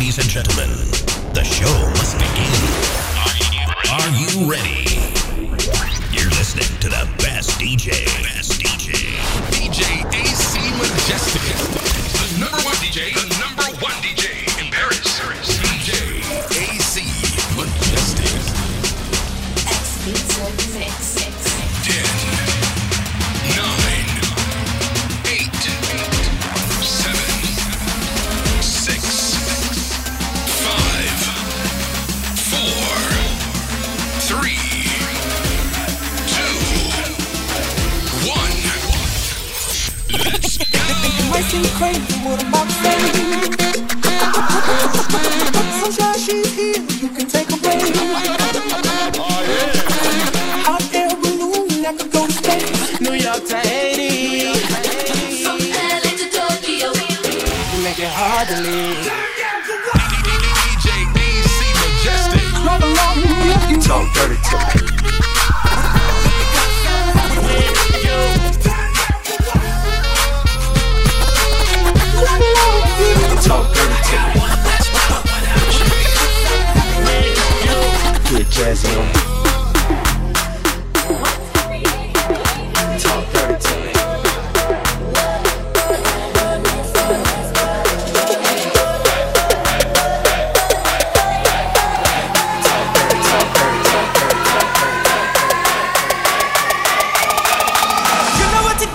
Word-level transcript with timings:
Ladies 0.00 0.16
and 0.16 0.28
gentlemen, 0.30 0.70
the 1.34 1.44
show 1.44 1.68
must 1.90 2.16
begin. 2.16 2.56
Are 3.92 4.08
you 4.16 4.50
ready? 4.50 4.88
You're 6.10 6.30
listening 6.40 6.72
to 6.80 6.88
the 6.88 7.06
best 7.18 7.60
DJ. 7.60 7.90
Best 8.22 8.62
DJ. 8.62 8.96
DJ 9.52 10.00
AC 10.14 10.58
Majestic. 10.78 11.42
The 12.16 12.40
number 12.40 12.56
one 12.64 12.76
DJ. 12.76 13.12
The 13.12 13.28
number 13.44 13.64
one 13.84 13.92
DJ 14.00 14.49
go. 41.52 41.60
might 41.60 41.62
seem 41.62 41.64
crazy 41.76 42.14
what 42.24 42.40
I'm 42.40 42.48
about 42.48 42.66
to 42.66 42.72
say. 42.72 42.98
Sunshine, 45.80 46.18
she's 46.18 46.54
here, 46.54 46.82
you 47.00 47.08
can 47.08 47.26
take 47.26 47.50
a 47.50 47.56
break. 47.56 47.82
Hot 50.66 50.94
air 50.94 51.10
balloon 51.16 51.82
that 51.82 51.94
could 51.98 52.12
go 52.12 52.26
to 52.26 52.32
space. 52.32 53.00
New 53.00 53.14
York 53.14 53.44
to 53.46 53.56
Haiti. 53.56 54.50
You 57.72 57.82
make 57.82 57.98
it 57.98 58.08
hard 58.08 58.48
to 58.48 58.56
leave. 58.60 59.10
DJ 60.62 60.88
AC 61.16 61.60
Majestic. 61.80 62.46
Run 62.64 62.82
along, 62.82 63.18
you 63.70 63.80
Talk 63.80 64.06
dirty 64.14 64.36
to 64.36 64.56
me. 64.74 64.79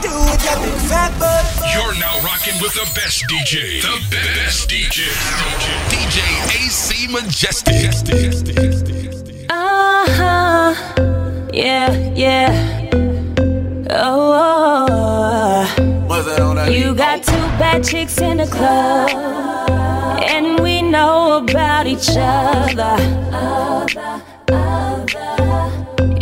Do 0.02 0.14
with 0.30 0.42
that 0.46 0.62
big 0.62 0.78
fat 0.90 1.12
butt. 1.18 1.46
You're 1.74 1.98
now 2.00 2.22
rocking 2.22 2.54
with 2.62 2.74
the 2.74 2.86
best 2.94 3.26
DJ. 3.26 3.82
The 3.82 3.98
best 4.14 4.70
DJ. 4.70 5.10
DJ 5.90 6.22
AC 6.54 7.08
Majestic. 7.08 8.35
Yeah, 11.66 12.14
yeah. 12.14 12.90
Oh, 13.90 14.36
oh, 14.38 14.86
oh. 16.08 16.42
on 16.44 16.56
that? 16.58 16.72
you 16.72 16.94
got 16.94 17.24
two 17.24 17.32
bad 17.58 17.84
chicks 17.84 18.22
in 18.22 18.38
the 18.38 18.46
club, 18.46 19.10
and 20.24 20.60
we 20.60 20.84
know 20.84 21.38
about 21.38 21.88
each 21.88 22.10
other. 22.12 22.98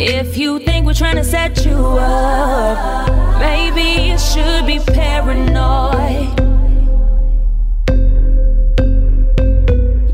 If 0.00 0.38
you 0.38 0.60
think 0.60 0.86
we're 0.86 0.94
trying 0.94 1.16
to 1.16 1.24
set 1.24 1.66
you 1.66 1.76
up, 1.76 3.38
maybe 3.38 4.08
you 4.08 4.18
should 4.18 4.66
be 4.66 4.78
paranoid. 4.78 6.40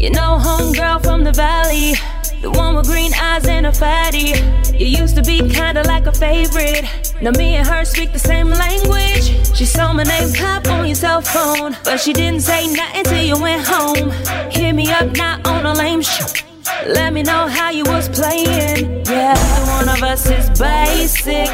You 0.03 0.11
know, 0.11 0.41
homegirl 0.43 1.05
from 1.05 1.23
the 1.23 1.33
valley, 1.33 1.95
the 2.41 2.51
one 2.51 2.75
with 2.75 2.87
green 2.87 3.12
eyes 3.15 3.47
and 3.47 3.67
a 3.67 3.73
fatty. 3.73 4.33
You 4.73 4.87
used 4.87 5.15
to 5.17 5.23
be 5.23 5.39
kinda 5.49 5.83
like 5.84 6.06
a 6.06 6.12
favorite. 6.12 6.84
Now 7.21 7.33
me 7.33 7.56
and 7.56 7.67
her 7.67 7.84
speak 7.84 8.12
the 8.12 8.19
same 8.19 8.49
language. 8.49 9.25
She 9.55 9.67
saw 9.67 9.93
my 9.93 10.05
name 10.05 10.33
pop 10.33 10.67
on 10.69 10.87
your 10.87 10.95
cell 10.95 11.21
phone, 11.21 11.77
but 11.84 12.01
she 12.01 12.12
didn't 12.12 12.41
say 12.41 12.67
nothing 12.67 13.05
till 13.05 13.23
you 13.23 13.39
went 13.39 13.67
home. 13.67 14.11
Hit 14.51 14.73
me 14.73 14.91
up 14.91 15.15
not 15.17 15.47
on 15.47 15.67
a 15.67 15.75
lame 15.75 16.03
shit. 16.03 16.45
Let 16.87 17.12
me 17.12 17.23
know 17.23 17.47
how 17.47 17.71
you 17.71 17.84
was 17.84 18.09
playing. 18.09 19.05
Yeah, 19.07 19.37
one 19.77 19.89
of 19.89 20.03
us 20.03 20.27
is 20.27 20.49
basic. 20.59 21.51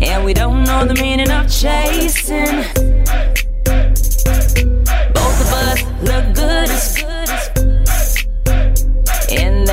And 0.00 0.24
we 0.24 0.34
don't 0.34 0.64
know 0.64 0.84
the 0.84 0.94
meaning 0.94 1.30
of 1.30 1.50
chasing. 1.50 2.64
Both 5.14 5.40
of 5.44 5.52
us 5.52 5.82
look 6.02 6.34
good 6.34 6.68
as 6.70 6.99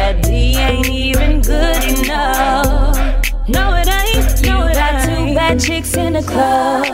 that 0.07 0.23
D 0.23 0.55
ain't 0.55 0.87
even 0.87 1.41
good 1.41 1.83
enough. 1.99 2.95
No, 3.49 3.75
it 3.75 3.87
ain't. 3.87 4.45
No, 4.45 4.65
it 4.67 4.73
got 4.73 5.03
two 5.03 5.35
bad 5.35 5.59
chicks 5.59 5.97
in 5.97 6.13
the 6.13 6.21
club. 6.21 6.85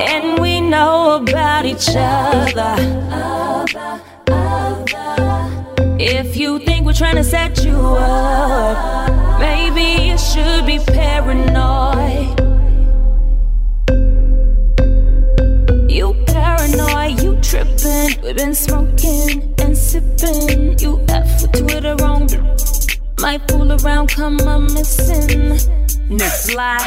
And 0.00 0.40
we 0.40 0.60
know 0.60 1.22
about 1.22 1.66
each 1.66 1.88
other. 1.90 2.74
If 6.00 6.36
you 6.36 6.58
think 6.58 6.84
we're 6.84 6.94
trying 6.94 7.16
to 7.16 7.24
set 7.24 7.64
you 7.64 7.78
up, 7.78 9.38
maybe 9.38 10.08
you 10.08 10.18
should 10.18 10.66
be 10.66 10.80
paranoid. 10.80 12.49
You 16.00 16.14
paranoid, 16.28 17.20
you 17.22 17.38
tripping. 17.42 18.22
We've 18.22 18.34
been 18.34 18.54
smoking 18.54 19.54
and 19.58 19.76
sipping. 19.76 20.78
You 20.78 21.04
F 21.10 21.42
with 21.42 21.52
Twitter 21.52 21.94
on. 22.02 22.26
Might 23.20 23.46
fool 23.46 23.70
around, 23.70 24.08
come 24.08 24.40
up 24.40 24.62
missing. 24.62 25.58
Niggas 26.08 26.54
lie, 26.54 26.78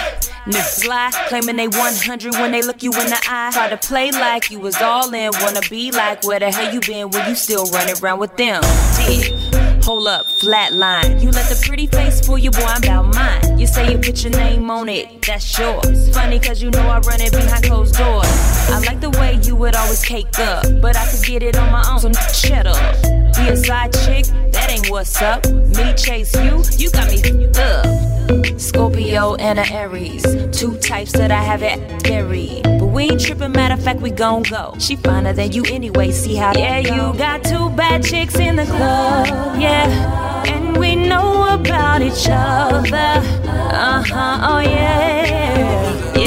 niggas 0.47 0.88
lie, 0.88 1.12
claiming 1.28 1.57
they 1.57 1.68
100 1.68 2.34
when 2.34 2.53
they 2.53 2.63
look 2.63 2.81
you 2.81 2.91
in 2.91 3.06
the 3.06 3.22
eye. 3.29 3.52
Try 3.53 3.69
to 3.69 3.78
play 3.78 4.09
like 4.09 4.50
you 4.50 4.59
was 4.59 4.81
all 4.81 5.13
in, 5.13 5.31
wanna 5.41 5.62
be 5.69 5.91
like 5.91 6.23
where 6.23 6.40
the 6.40 6.52
hell 6.52 6.73
you 6.73 6.79
been 6.79 7.12
when 7.12 7.29
you 7.29 7.35
still 7.35 7.66
running 7.68 7.96
around 8.02 8.18
with 8.18 8.35
them. 8.35 8.63
Dig. 8.97 9.31
Hold 9.84 10.07
up, 10.07 10.25
flatline. 10.28 11.22
You 11.22 11.29
let 11.29 11.50
the 11.50 11.62
pretty 11.68 11.88
face 11.88 12.25
fool 12.25 12.38
you, 12.38 12.52
boy, 12.52 12.63
I'm 12.63 12.81
about 12.81 13.13
mine. 13.13 13.59
You 13.59 13.68
say 13.68 13.91
you 13.91 13.97
put 13.97 14.23
your 14.23 14.31
name 14.31 14.72
on 14.72 14.88
it, 14.88 15.22
that's 15.22 15.59
yours. 15.59 16.09
Funny 16.16 16.40
cause 16.40 16.62
you 16.62 16.72
know 16.72 16.88
I 16.88 17.00
run 17.00 17.19
it 17.19 17.34
behind 17.34 17.66
closed 17.66 17.96
doors. 17.96 18.25
I 18.69 18.79
like 18.88 19.02
way 19.34 19.42
you 19.44 19.56
would 19.56 19.76
always 19.76 20.04
cake 20.04 20.40
up, 20.40 20.66
but 20.82 20.96
I 20.96 21.06
could 21.08 21.24
get 21.24 21.44
it 21.44 21.58
on 21.58 21.72
my 21.72 21.84
own, 21.90 22.00
so 22.00 22.12
shut 22.34 22.68
up. 22.68 23.02
Be 23.36 23.50
a 23.50 23.58
side 23.58 23.94
chick, 23.94 24.26
that 24.52 24.70
ain't 24.70 24.90
what's 24.90 25.22
up. 25.22 25.46
Me 25.48 25.94
chase 25.96 26.36
you, 26.36 26.64
you 26.78 26.90
got 26.92 27.10
me 27.10 27.48
up. 27.58 28.60
Scorpio 28.60 29.36
and 29.36 29.60
a 29.60 29.74
Aries, 29.74 30.24
two 30.58 30.78
types 30.78 31.12
that 31.14 31.32
I 31.32 31.42
haven't 31.42 32.08
married. 32.08 32.64
But 32.64 32.88
we 32.88 33.04
ain't 33.04 33.22
tripping, 33.22 33.52
matter 33.52 33.74
of 33.74 33.84
fact, 33.84 34.02
we 34.02 34.12
gon' 34.12 34.44
go. 34.44 34.76
She 34.80 34.96
finer 34.96 35.34
than 35.34 35.52
you 35.52 35.64
anyway, 35.66 36.12
see 36.12 36.36
how 36.36 36.54
Yeah, 36.56 36.80
you 36.80 37.18
got 37.18 37.44
two 37.44 37.70
bad 37.72 38.04
chicks 38.04 38.36
in 38.36 38.56
the 38.56 38.66
club, 38.66 39.28
yeah. 39.60 40.44
And 40.48 40.78
we 40.78 40.96
know 40.96 41.54
about 41.54 42.02
each 42.02 42.28
other, 42.30 43.22
uh 43.46 44.04
huh, 44.04 44.48
oh 44.50 44.60
yeah. 44.60 46.22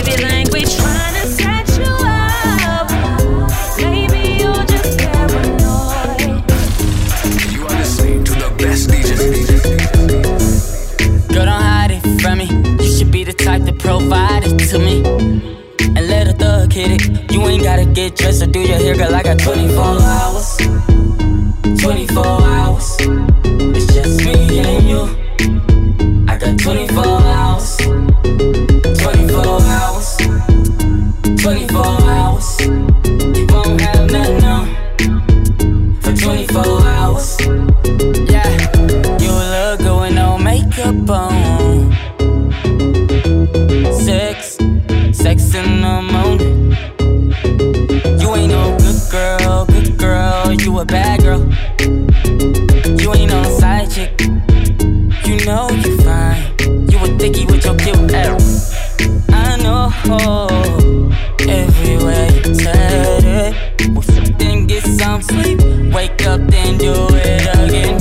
To 14.77 14.85
me. 14.85 15.03
And 15.97 16.09
let 16.09 16.29
a 16.29 16.33
thug 16.33 16.73
hit 16.73 16.91
it. 16.91 17.33
You 17.33 17.41
ain't 17.47 17.63
gotta 17.63 17.85
get 17.85 18.17
dressed 18.17 18.43
or 18.43 18.47
do 18.47 18.61
your 18.61 18.79
hair, 18.79 18.95
girl. 18.95 19.15
I 19.15 19.23
got 19.23 19.39
24 19.39 19.83
hours. 19.83 20.57
24 21.81 22.27
hours. 22.27 23.36
Oh, 60.09 61.11
everywhere 61.41 62.31
you 62.31 62.55
turn 62.55 63.25
it. 63.25 63.55
We 63.91 64.31
then 64.39 64.67
get 64.69 64.85
some 64.85 65.21
sleep, 65.21 65.59
wake 65.93 66.25
up, 66.27 66.41
then 66.47 66.79
do 66.79 66.95
it 67.11 67.43
again. 67.59 67.99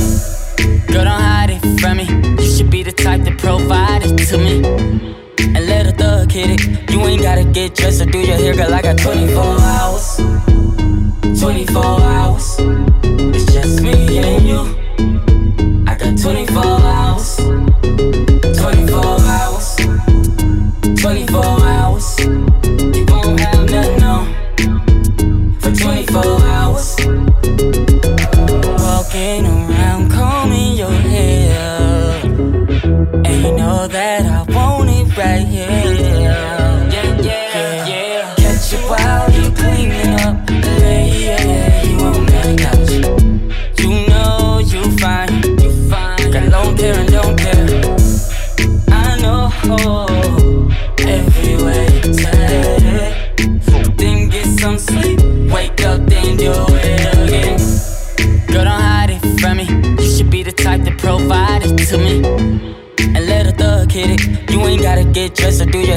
Girl, 0.85 1.05
don't 1.05 1.19
hide 1.19 1.49
it 1.49 1.79
from 1.79 1.97
me. 1.97 2.05
You 2.43 2.47
should 2.47 2.69
be 2.69 2.83
the 2.83 2.91
type 2.91 3.23
to 3.23 3.35
provide 3.35 4.03
it 4.03 4.17
to 4.27 4.37
me. 4.37 4.63
And 5.55 5.65
let 5.67 5.87
a 5.87 5.91
thug 5.93 6.31
hit 6.31 6.51
it. 6.51 6.91
You 6.91 7.01
ain't 7.01 7.23
gotta 7.23 7.43
get 7.43 7.73
dressed 7.73 8.01
or 8.01 8.05
do 8.05 8.19
your 8.19 8.37
hair, 8.37 8.53
girl. 8.55 8.71
I 8.71 8.83
got 8.83 8.99
24 8.99 9.43
hours. 9.43 10.17
24 11.39 11.83
hours. 11.83 12.55
It's 13.33 13.51
just 13.51 13.81
me 13.81 14.19
and 14.19 14.47
you. 14.47 15.85
I 15.87 15.95
got 15.95 16.19
24 16.19 16.63
hours. 16.63 17.54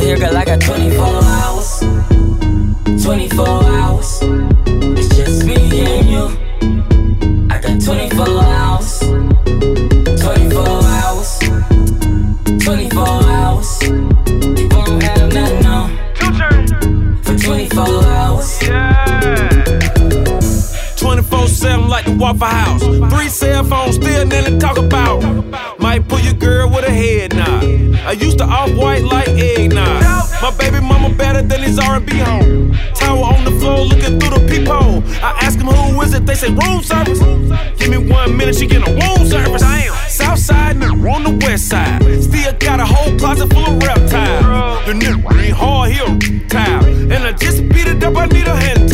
here, 0.09 0.19
girl, 0.19 0.37
I 0.39 0.45
got 0.45 0.61
24 0.61 1.05
hours. 1.05 1.81
24 3.05 3.47
hours. 3.47 4.19
It's 4.97 5.15
just 5.15 5.45
me 5.45 5.55
and 5.85 6.09
you. 6.09 6.25
I 7.51 7.61
got 7.61 7.79
24 7.83 8.27
hours. 8.27 9.01
24 9.01 10.67
hours. 10.99 11.39
24 12.65 13.07
hours. 13.07 13.83
You 13.83 14.69
won't 14.71 15.03
have 15.03 15.33
nothing 15.33 15.67
on. 15.67 17.23
For 17.23 17.37
24 17.37 18.05
hours. 18.05 18.63
Yeah. 18.63 19.49
24-7 20.97 21.89
like 21.89 22.07
the 22.07 22.17
Waffle 22.19 22.47
House. 22.47 22.83
Three 23.13 23.29
cell 23.29 23.63
phones, 23.65 23.97
still 23.97 24.27
nothing 24.27 24.55
to 24.55 24.59
talk 24.59 24.79
about. 24.79 25.23
Might 25.79 26.09
pull 26.09 26.21
your 26.21 26.35
girl 26.35 26.71
with 26.71 26.87
a 26.87 26.91
head 26.91 27.37
nod. 27.37 27.65
I 28.07 28.13
used 28.13 28.39
to 28.39 28.45
off-white 28.45 29.05
like 29.05 29.18
my 30.41 30.55
baby 30.57 30.81
mama 30.81 31.13
better 31.15 31.43
than 31.43 31.63
his 31.63 31.81
R&B 31.81 32.17
home. 32.19 32.73
Tower 32.95 33.25
on 33.35 33.45
the 33.45 33.51
floor, 33.59 33.81
looking 33.81 34.21
through 34.21 34.39
the 34.39 34.47
peephole. 34.49 35.03
I 35.21 35.37
ask 35.43 35.59
him 35.59 35.67
who 35.67 36.01
is 36.03 36.15
it, 36.15 36.27
they 36.27 36.35
say 36.35 36.51
room 36.51 36.81
service. 36.81 37.19
Give 37.77 37.91
me 37.91 37.99
one 37.99 38.37
minute, 38.37 38.55
she 38.55 38.67
get 38.67 38.87
a 38.87 38.91
room 38.91 39.27
service. 39.27 39.63
Damn. 39.63 39.93
South 40.09 40.39
side, 40.39 40.77
nigga 40.77 41.13
on 41.13 41.25
the 41.25 41.45
west 41.45 41.69
side. 41.69 42.03
Still 42.23 42.53
got 42.61 42.79
a 42.79 42.87
whole 42.87 43.19
closet 43.19 43.53
full 43.53 43.67
of 43.67 43.83
reptiles. 43.83 44.87
The 44.87 44.93
nigga 44.93 45.43
ain't 45.43 45.57
hard, 45.57 45.91
he 45.91 45.99
a 45.99 46.07
reptile. 46.07 46.85
And 46.85 47.25
I 47.25 47.33
just 47.33 47.69
beat 47.69 47.89
it 47.89 48.03
up, 48.05 48.17
I 48.17 48.27
need 48.27 48.47
a 48.47 48.55
hand 48.55 48.88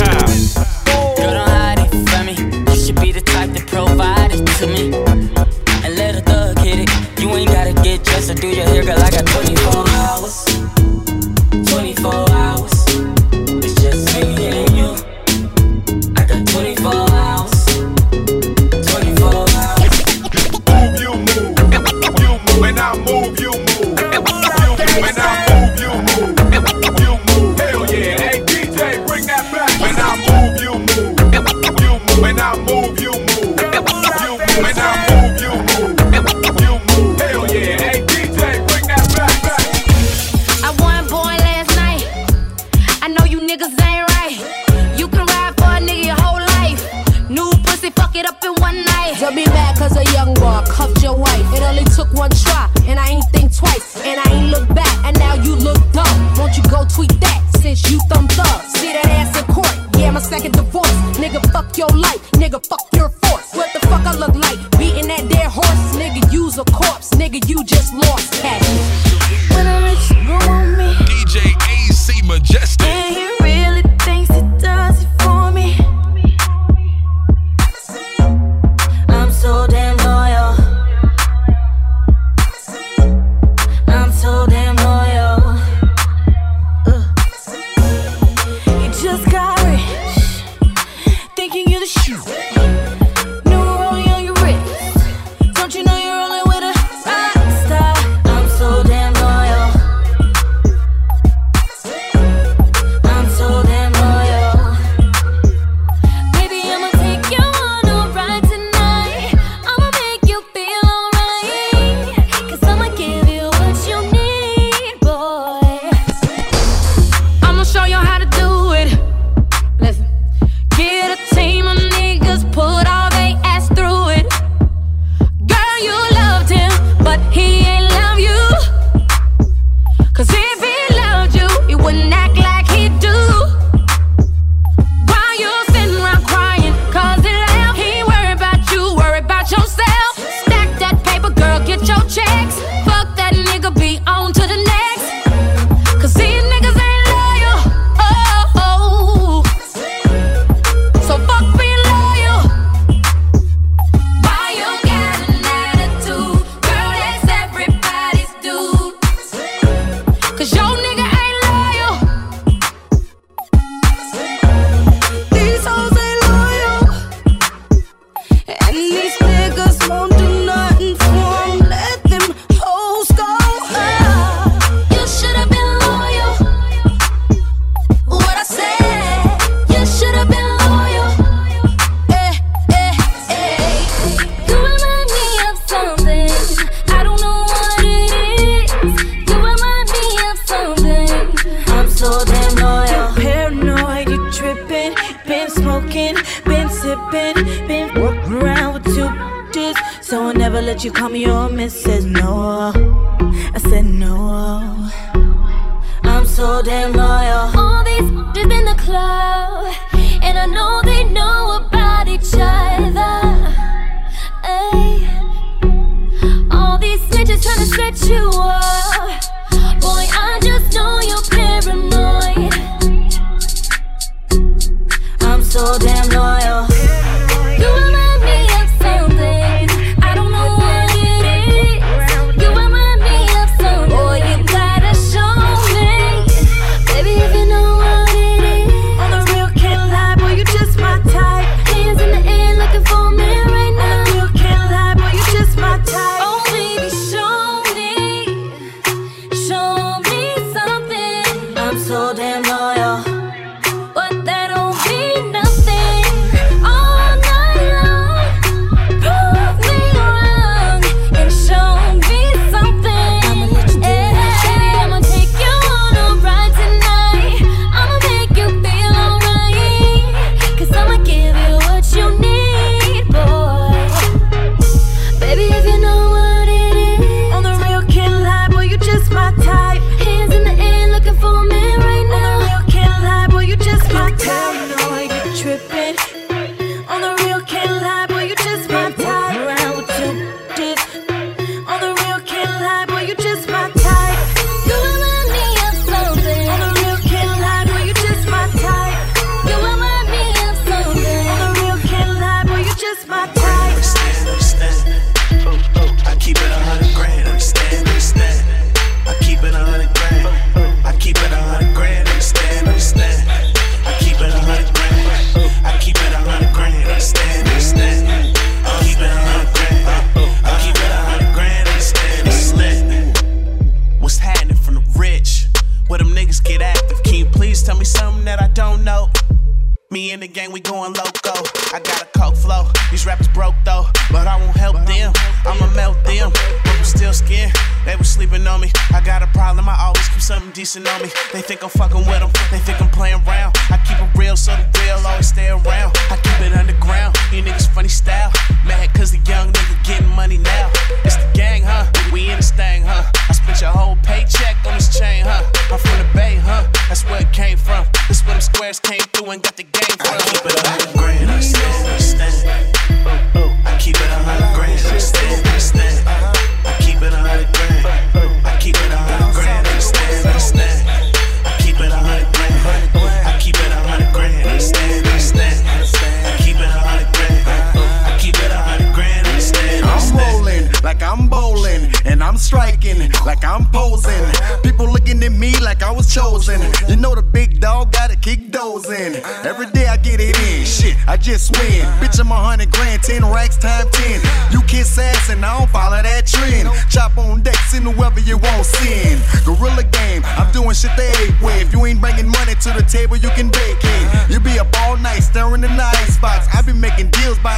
he 127.32 127.60
is. 127.60 127.73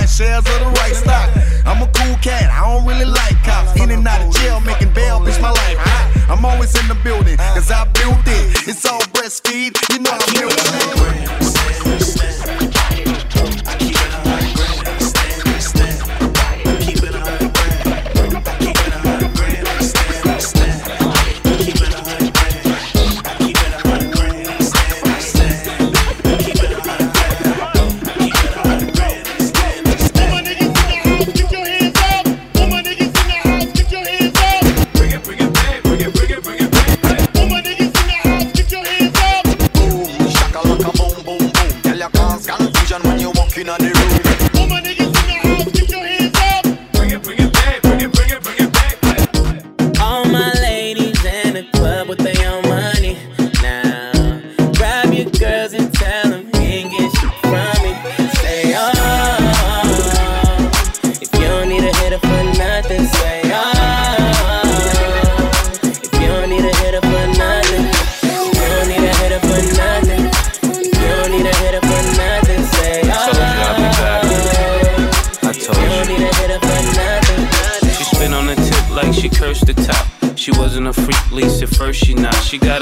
buying 0.06 0.08
shares 0.08 0.38
of 0.38 0.60
the 0.60 0.70
right 0.80 0.94
stock. 0.94 1.30
I'm 1.66 1.82
a 1.82 1.86
cool 1.92 2.16
cat, 2.22 2.50
I 2.50 2.60
don't 2.68 2.86
really 2.86 3.04
like 3.04 3.42
cops. 3.42 3.80
In 3.80 3.90
and 3.90 4.06
out 4.06 4.26
of 4.26 4.34
jail, 4.34 4.60
making 4.60 4.92
bail, 4.92 5.20
bitch, 5.20 5.40
my 5.40 5.50
life 5.50 5.78
hot. 5.78 6.30
I'm 6.30 6.44
always 6.44 6.74
in 6.78 6.88
the 6.88 6.94
building. 7.02 7.35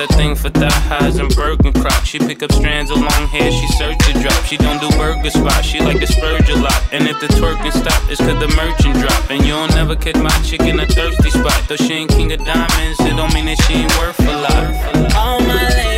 A 0.04 0.06
thing 0.08 0.34
for 0.34 0.50
thigh 0.50 0.68
highs 0.70 1.16
and 1.16 1.34
Birkin. 1.34 1.72
She 2.04 2.18
pick 2.18 2.42
up 2.42 2.52
strands 2.52 2.90
of 2.90 2.98
long 2.98 3.26
hair, 3.28 3.50
she 3.50 3.66
search 3.68 3.96
to 4.06 4.12
drop. 4.20 4.44
She 4.44 4.58
don't 4.58 4.78
do 4.78 4.90
burger 4.98 5.30
spots, 5.30 5.64
she 5.64 5.80
like 5.80 5.98
to 5.98 6.06
spurge 6.06 6.46
a 6.50 6.56
lot. 6.56 6.78
And 6.92 7.08
if 7.08 7.18
the 7.20 7.28
twerking 7.28 7.72
stop, 7.72 8.02
it's 8.10 8.20
cause 8.20 8.38
the 8.38 8.48
merchant 8.54 8.96
drop. 9.00 9.30
And 9.30 9.46
you'll 9.46 9.66
never 9.68 9.96
catch 9.96 10.16
my 10.16 10.28
chick 10.42 10.60
in 10.60 10.78
a 10.78 10.86
thirsty 10.86 11.30
spot. 11.30 11.58
Though 11.68 11.76
she 11.76 11.94
ain't 11.94 12.10
king 12.10 12.32
of 12.32 12.44
diamonds, 12.44 13.00
it 13.00 13.16
don't 13.16 13.32
mean 13.32 13.46
that 13.46 13.56
she 13.62 13.74
ain't 13.74 13.98
worth 13.98 14.20
a 14.20 14.36
lot. 14.44 15.14
All 15.16 15.40
my 15.40 15.68
ladies 15.68 15.93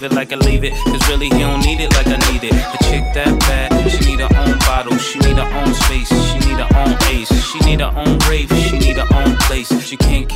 Leave 0.00 0.12
it 0.12 0.14
like 0.14 0.32
I 0.32 0.36
leave 0.36 0.62
it. 0.62 0.74
Cause 0.84 1.08
really 1.08 1.26
he 1.26 1.40
don't 1.40 1.58
need 1.58 1.80
it 1.80 1.92
like 1.94 2.06
I 2.06 2.18
need 2.30 2.44
it. 2.44 2.54
A 2.54 2.78
chick 2.84 3.02
that 3.14 3.34
bad, 3.40 3.90
she 3.90 3.98
need 4.06 4.20
her 4.20 4.30
own 4.38 4.56
bottle. 4.60 4.96
She 4.96 5.18
need 5.18 5.36
her 5.36 5.50
own 5.58 5.74
space. 5.74 6.06
She 6.06 6.38
need 6.46 6.62
her 6.62 6.70
own 6.78 6.94
ace. 7.10 7.34
She 7.50 7.58
need 7.66 7.80
her 7.80 7.90
own 7.90 8.16
rave. 8.30 8.46
She 8.70 8.78
need 8.78 8.96
her 8.96 9.08
own 9.12 9.34
place. 9.38 9.66
She 9.82 9.96
can't 9.96 10.27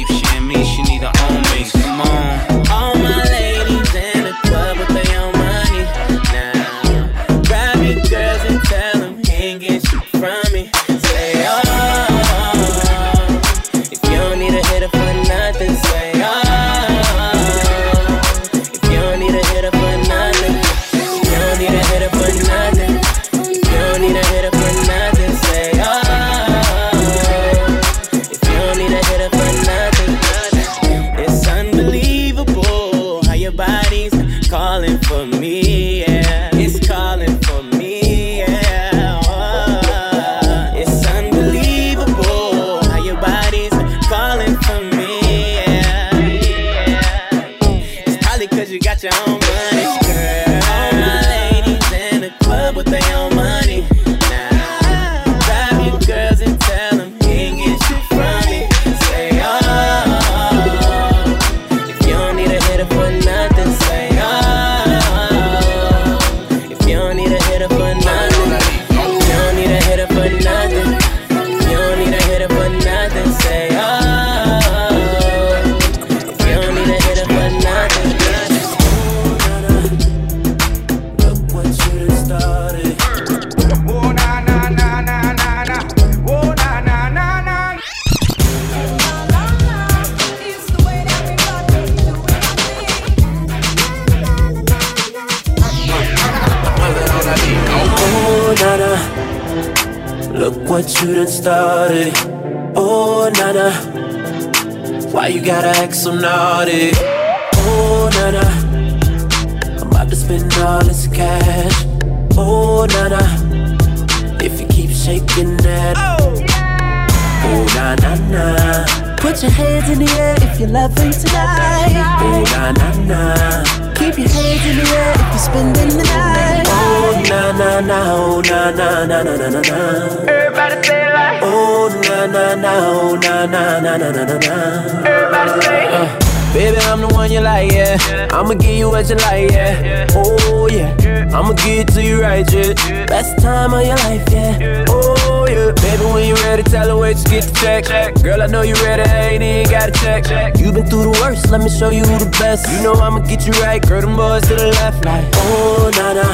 say. 134.40 136.28
Baby, 136.52 136.76
I'm 136.80 137.00
the 137.00 137.08
one 137.08 137.32
you 137.32 137.40
like, 137.40 137.72
yeah. 137.72 138.28
I'ma 138.30 138.52
give 138.54 138.76
you 138.76 138.90
what 138.90 139.08
you 139.08 139.16
like, 139.16 139.50
yeah. 139.50 140.06
Oh 140.14 140.68
yeah, 140.70 140.94
I'ma 141.32 141.54
give 141.54 141.78
it 141.80 141.88
to 141.94 142.02
you 142.04 142.20
right, 142.20 142.44
yeah. 142.52 143.06
Best 143.06 143.38
time 143.42 143.72
of 143.72 143.80
your 143.86 143.96
life, 143.96 144.22
yeah. 144.30 144.84
Oh 144.88 145.46
yeah, 145.48 145.72
baby, 145.72 146.04
when 146.12 146.28
you 146.28 146.34
ready, 146.44 146.62
tell 146.62 146.88
her 146.88 146.96
where 146.96 147.14
to 147.14 147.30
get 147.30 147.44
the 147.44 147.52
check. 147.54 148.22
Girl, 148.22 148.42
I 148.42 148.46
know 148.48 148.60
you 148.60 148.74
ready, 148.84 149.02
ain't 149.02 149.42
even 149.42 149.70
gotta 149.72 149.92
check. 149.92 150.26
You 150.58 150.72
been 150.72 150.84
through 150.86 151.04
the 151.04 151.18
worst, 151.22 151.50
let 151.50 151.62
me 151.62 151.70
show 151.70 151.88
you 151.88 152.04
who 152.04 152.18
the 152.18 152.30
best. 152.38 152.70
You 152.70 152.82
know 152.82 152.94
I'ma 153.00 153.20
get 153.20 153.46
you 153.46 153.54
right, 153.64 153.80
girl. 153.80 154.02
Them 154.02 154.14
boys 154.16 154.42
to 154.42 154.54
the 154.54 154.68
left, 154.76 155.06
like 155.06 155.24
oh 155.36 155.90
na 155.96 156.12
na. 156.12 156.28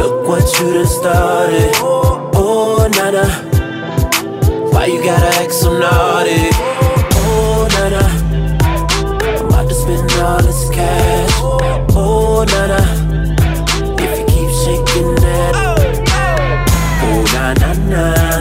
Look 0.00 0.26
what 0.26 0.42
you 0.58 0.74
done 0.74 0.86
started. 0.86 1.70
Oh 1.76 2.88
na 2.90 3.10
na. 3.12 3.53
Why 4.84 4.90
you 4.90 5.02
gotta 5.02 5.42
act 5.42 5.54
so 5.54 5.78
naughty? 5.78 6.50
Oh 7.16 7.66
na 7.72 7.88
na. 7.88 8.04
I'm 9.38 9.46
about 9.46 9.66
to 9.70 9.74
spend 9.74 10.12
all 10.20 10.42
this 10.42 10.68
cash. 10.68 11.30
Oh 11.96 12.44
na 12.46 12.66
na. 12.66 12.80
If 14.04 14.18
you 14.18 14.26
keep 14.26 14.50
shaking 14.62 15.14
that. 15.24 15.54
Oh 17.00 17.24
na 17.32 17.54
na 17.54 17.72
na. 17.88 18.33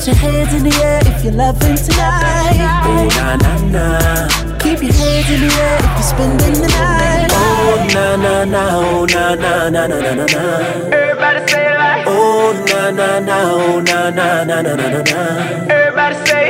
Put 0.00 0.06
your 0.06 0.16
hands 0.16 0.54
in 0.54 0.62
the 0.64 0.74
air 0.82 1.00
if 1.04 1.22
you're 1.22 1.34
loving 1.34 1.76
tonight. 1.76 2.56
Oh 2.88 3.04
na 3.20 3.36
na 3.36 3.52
na. 3.68 4.28
Keep 4.56 4.80
your 4.80 4.94
hands 4.94 5.28
in 5.28 5.40
the 5.44 5.52
air 5.60 5.76
if 5.76 5.92
you're 5.92 6.02
spending 6.02 6.54
the 6.54 6.68
night. 6.68 7.28
Oh 7.32 7.86
na 7.92 8.16
na 8.16 8.44
na. 8.46 8.62
Oh 8.80 9.04
na 9.04 9.34
na 9.34 9.68
na 9.68 9.86
na 9.86 10.00
na 10.00 10.14
na 10.14 10.24
na. 10.24 10.40
Everybody 10.88 11.52
say 11.52 11.68
it 11.68 11.76
like. 11.76 12.06
Oh 12.08 12.56
na 12.68 12.90
na 12.90 13.20
na. 13.20 13.36
Oh 13.52 13.80
na 13.80 14.08
na 14.08 14.42
na 14.42 14.62
na 14.62 14.72
na 14.72 14.88
na 14.88 15.02
na. 15.02 15.20
Everybody 15.68 16.16
say. 16.24 16.48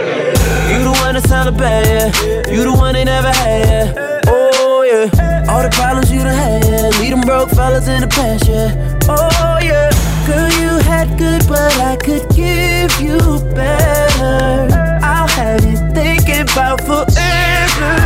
You 0.71 0.85
the 0.85 0.93
one 1.03 1.15
that's 1.15 1.29
hella 1.29 1.51
bad, 1.51 2.15
yeah. 2.15 2.53
You 2.55 2.63
the 2.63 2.73
one 2.73 2.95
they 2.95 3.03
never 3.03 3.33
had, 3.33 3.67
yeah. 3.67 4.21
Oh, 4.29 4.87
yeah. 4.87 5.51
All 5.51 5.65
the 5.65 5.71
problems 5.71 6.13
you 6.13 6.23
done 6.23 6.39
had, 6.39 6.65
yeah. 6.71 7.01
Leave 7.01 7.11
them 7.11 7.23
broke 7.23 7.51
fellas 7.51 7.89
in 7.89 8.03
the 8.03 8.07
past, 8.07 8.47
yeah. 8.47 8.71
Oh, 9.09 9.59
yeah. 9.61 9.91
Girl, 10.25 10.49
you 10.63 10.79
had 10.87 11.19
good, 11.19 11.49
but 11.49 11.77
I 11.81 11.97
could 11.97 12.29
give 12.29 12.70
you 13.01 13.19
better. 13.55 14.69
I'll 15.03 15.29
have 15.29 15.65
you 15.65 15.77
thinking 15.93 16.41
about 16.43 16.81
forever. 16.81 17.97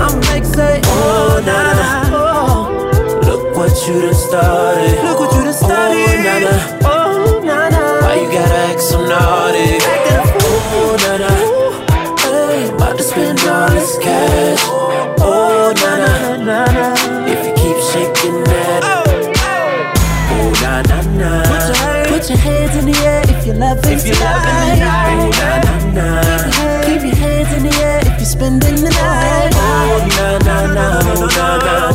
I'm 0.00 0.20
like, 0.32 0.44
say, 0.44 0.80
Oh, 0.84 1.42
na 1.44 1.58
na. 1.74 2.16
oh, 2.16 3.20
Look 3.26 3.56
what 3.56 3.72
you 3.88 4.00
done 4.02 4.14
started. 4.14 5.02
look 5.04 5.20
what 5.20 5.32
you 5.34 5.42
done 5.44 5.52
started. 5.52 6.08
Oh, 6.08 6.22
na 6.24 6.38
na. 6.38 6.54
Oh, 6.84 7.40
na 7.44 7.68
na. 7.68 8.00
Why 8.06 8.14
you 8.22 8.28
gotta 8.30 8.54
act 8.72 8.80
so 8.80 8.98
naughty? 9.06 9.78
if 23.46 23.54
you're 23.54 23.60
loving 23.60 23.92
if 23.92 24.06
you're 24.06 24.16
tonight. 24.16 24.82
Oh, 24.82 25.30
nah, 25.30 25.92
nah, 25.92 26.02
nah. 26.02 26.82
Keep, 26.82 27.02
your, 27.02 27.02
keep 27.02 27.02
your 27.06 27.16
hands 27.16 27.52
in 27.56 27.62
the 27.62 27.74
air 27.80 28.00
if 28.00 28.18
you're 28.18 28.24
spending 28.24 28.74
the 28.76 28.90
night. 28.90 29.52
Oh, 29.54 30.08
nah, 30.16 30.38
nah, 30.38 30.66
nah, 30.66 31.00
nah, 31.02 31.26
nah, 31.26 31.58
nah. 31.58 31.85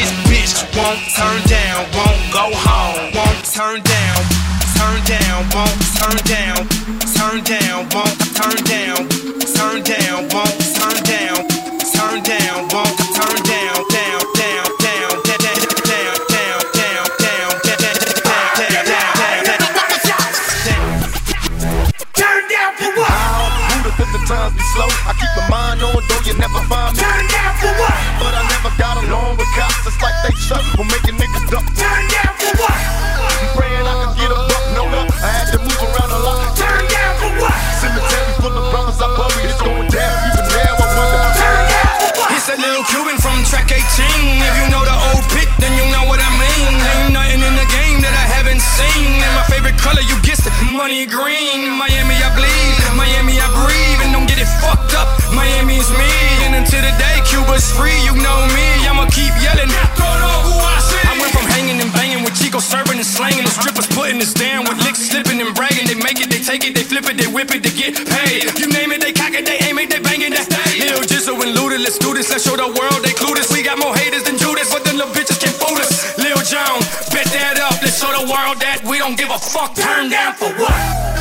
This 0.00 0.12
bitch. 0.28 0.52
Won't 0.76 1.00
turn 1.12 1.40
down, 1.48 1.84
won't 1.92 2.22
go 2.32 2.46
home. 2.56 3.12
Won't 3.14 3.44
turn 3.52 3.80
down, 3.82 4.20
turn 4.76 5.00
down, 5.04 5.38
won't 5.52 5.76
turn 6.00 6.20
down, 6.24 6.68
turn 7.16 7.44
down, 7.44 7.88
won't 7.92 8.16
turn 8.34 8.58
down, 8.64 9.19
take 66.50 66.66
it, 66.66 66.74
they 66.74 66.82
flip 66.82 67.06
it, 67.06 67.16
they 67.16 67.30
whip 67.30 67.54
it, 67.54 67.62
they 67.62 67.70
get 67.70 67.94
paid. 67.94 68.42
You 68.58 68.66
name 68.66 68.90
it, 68.90 69.00
they 69.00 69.12
cock 69.12 69.34
it, 69.34 69.46
they 69.46 69.58
aim 69.70 69.78
it, 69.78 69.88
they 69.88 70.00
bang 70.00 70.20
it, 70.20 70.30
they 70.34 70.42
stay. 70.42 70.82
Lil 70.82 71.02
Jizzle 71.06 71.38
and 71.46 71.54
Luda, 71.56 71.78
let's 71.78 71.98
do 71.98 72.12
this. 72.12 72.28
Let's 72.30 72.42
show 72.42 72.56
the 72.56 72.66
world 72.66 73.00
they 73.04 73.14
clue 73.14 73.34
this. 73.34 73.52
We 73.52 73.62
got 73.62 73.78
more 73.78 73.94
haters 73.94 74.24
than 74.24 74.36
Judas, 74.36 74.72
but 74.72 74.82
them 74.84 74.96
little 74.96 75.14
bitches 75.14 75.38
can't 75.38 75.54
fool 75.54 75.78
us. 75.78 76.18
Lil 76.18 76.42
Jon, 76.42 76.80
bet 77.14 77.30
that 77.30 77.60
up. 77.62 77.78
Let's 77.82 78.00
show 78.00 78.10
the 78.10 78.26
world 78.26 78.58
that 78.66 78.82
we 78.82 78.98
don't 78.98 79.16
give 79.16 79.30
a 79.30 79.38
fuck. 79.38 79.74
Turn 79.76 80.10
down 80.10 80.34
for 80.34 80.50
what? 80.58 81.19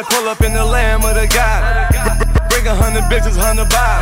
Might 0.00 0.08
pull 0.08 0.28
up 0.28 0.40
in 0.40 0.52
the 0.52 0.64
Lamb 0.64 1.04
of 1.04 1.14
the 1.14 1.26
God. 1.28 1.60
Bring 2.48 2.66
a 2.66 2.74
hundred 2.74 3.04
bitches, 3.12 3.36
hundred 3.36 3.68
by. 3.68 4.00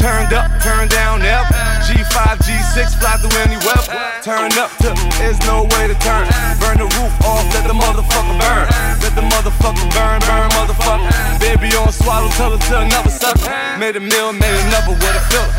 Turned 0.00 0.32
up, 0.32 0.48
turned 0.64 0.88
down, 0.88 1.20
yep. 1.20 1.44
G5, 1.84 2.40
G6, 2.40 2.96
fly 2.96 3.20
through 3.20 3.36
any 3.44 3.60
weather. 3.60 3.92
Turned 4.24 4.56
up 4.56 4.72
to, 4.80 4.96
there's 5.20 5.36
no 5.44 5.68
way 5.76 5.84
to 5.84 5.96
turn. 6.00 6.24
Burn 6.56 6.80
the 6.80 6.88
roof 6.96 7.12
off, 7.28 7.44
let 7.52 7.68
the 7.68 7.76
motherfucker 7.76 8.36
burn. 8.40 8.64
Let 9.04 9.12
the 9.12 9.24
motherfucker 9.28 9.84
burn, 9.92 10.24
burn, 10.24 10.48
motherfucker. 10.56 11.12
Baby 11.40 11.76
on 11.76 11.92
swallow, 11.92 12.32
tell 12.40 12.56
her 12.56 12.60
to 12.72 12.80
another 12.80 13.12
sucker. 13.12 13.52
Made 13.76 13.96
a 13.96 14.00
meal, 14.00 14.32
made 14.32 14.56
another 14.64 14.96
with 14.96 15.20
a 15.20 15.22
filler. 15.28 15.52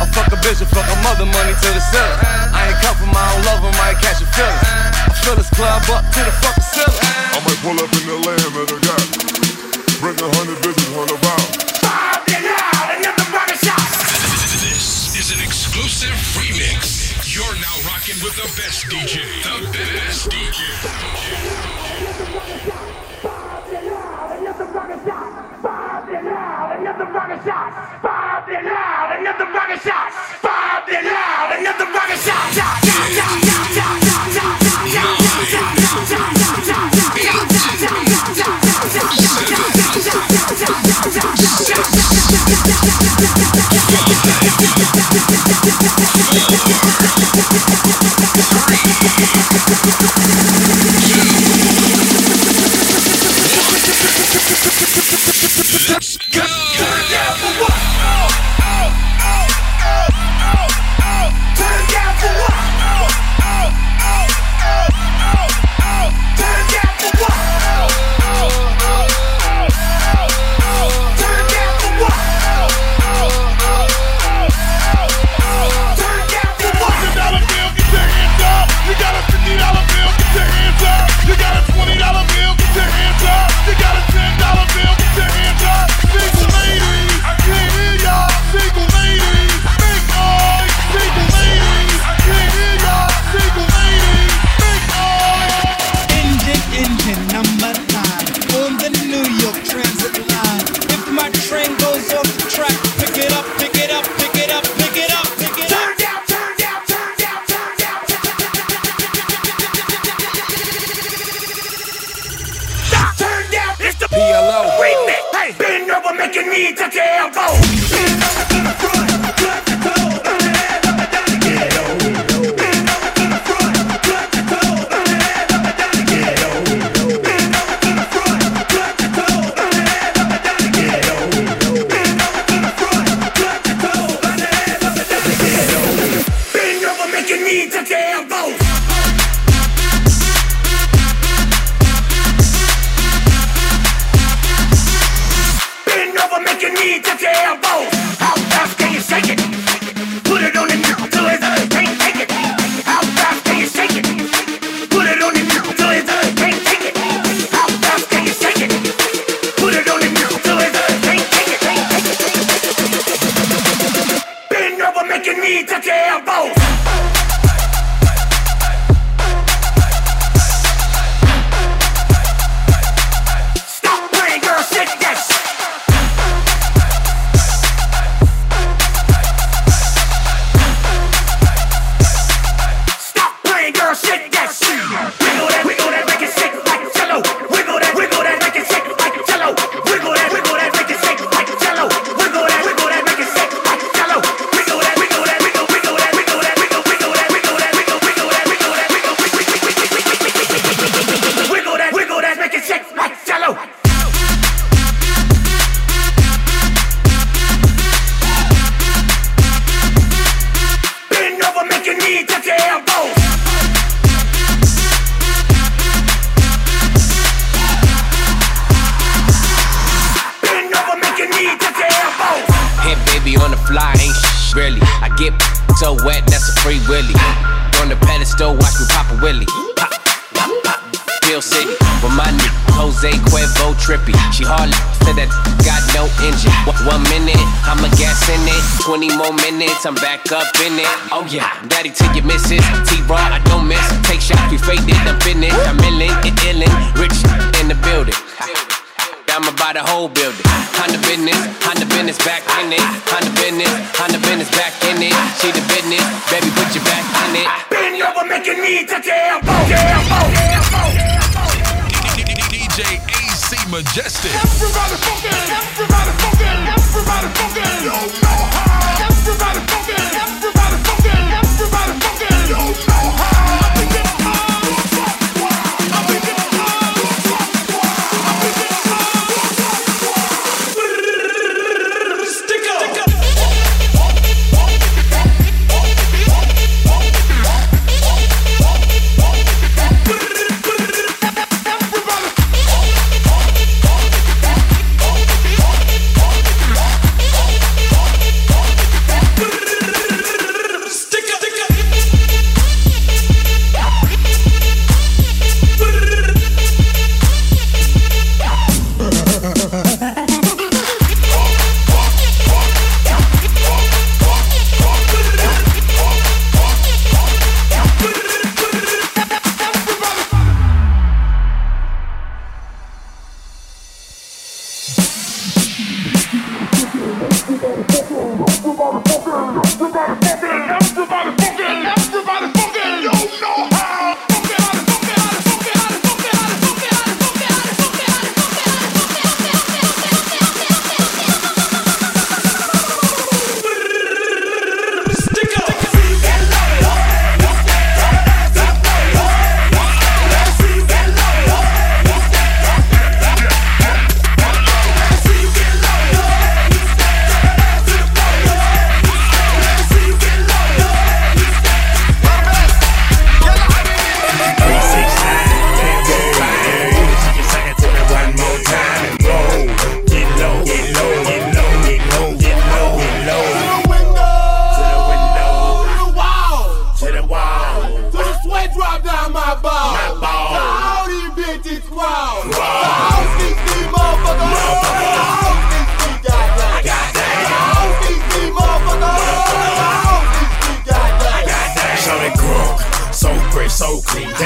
I 0.00 0.08
fuck 0.16 0.32
a 0.32 0.38
bitch, 0.40 0.64
I 0.64 0.66
fuck 0.72 0.88
a 0.88 0.96
mother, 1.04 1.28
money 1.28 1.52
to 1.52 1.68
the 1.68 1.82
ceiling. 1.92 2.18
I 2.56 2.72
ain't 2.72 2.80
from, 2.96 3.12
I 3.12 3.20
don't 3.36 3.44
love 3.44 3.60
him, 3.68 3.76
I 3.76 3.92
ain't 3.92 4.00
catching 4.00 4.32
feelings. 4.32 4.64
I 4.64 5.11
fill 5.22 5.36
this 5.36 5.50
club 5.50 5.82
up 5.94 6.02
to 6.10 6.20
the 6.26 6.34
fucking 6.42 6.66
ceiling. 6.66 6.98
I 6.98 7.38
might 7.46 7.60
pull 7.62 7.78
up 7.78 7.90
in 7.94 8.04
the 8.10 8.18
lamb 8.26 8.54
of 8.58 8.66
the 8.66 8.78
God. 8.82 9.06
Bring 10.02 10.18
a 10.18 10.28
hundred 10.34 10.58
bitches, 10.66 10.90
hundred 10.90 11.20
pounds. 11.22 11.78
Bob 11.78 12.26
it 12.26 12.42
out, 12.42 12.88
another 12.98 13.26
rocket 13.30 13.58
shot. 13.62 13.86
This 14.58 15.14
is 15.14 15.30
an 15.30 15.40
exclusive 15.46 16.14
remix. 16.34 17.14
You're 17.30 17.54
now 17.62 17.76
rocking 17.86 18.18
with 18.18 18.34
the 18.34 18.50
best 18.58 18.90
DJ. 18.90 19.22
The 19.46 19.62
best 19.70 20.26
DJ. 20.26 20.58
Another 24.42 24.66
rocket 24.74 25.00
shot. 25.06 25.62
Bob 25.62 26.08
it 26.10 26.26
out, 26.26 26.74
another 26.82 27.06
rocket 27.14 27.40
shot. 27.46 28.02
Bob 28.02 28.48
it 28.50 28.66
out, 28.66 29.14
another 29.18 29.46
rocket 29.54 29.80
shot. 29.86 30.10
Bob 30.42 30.88
it 30.88 31.06
out, 31.06 31.54
another 31.58 31.86
rocket 31.94 32.18
shot, 32.18 32.52
shot, 32.52 32.84
shot, 32.84 33.08
shot, 33.14 33.51
Let's 41.04 41.16
go. 56.30 56.42
Turn 56.42 57.10
down 57.10 57.36
for 57.36 57.62
what? 57.62 58.21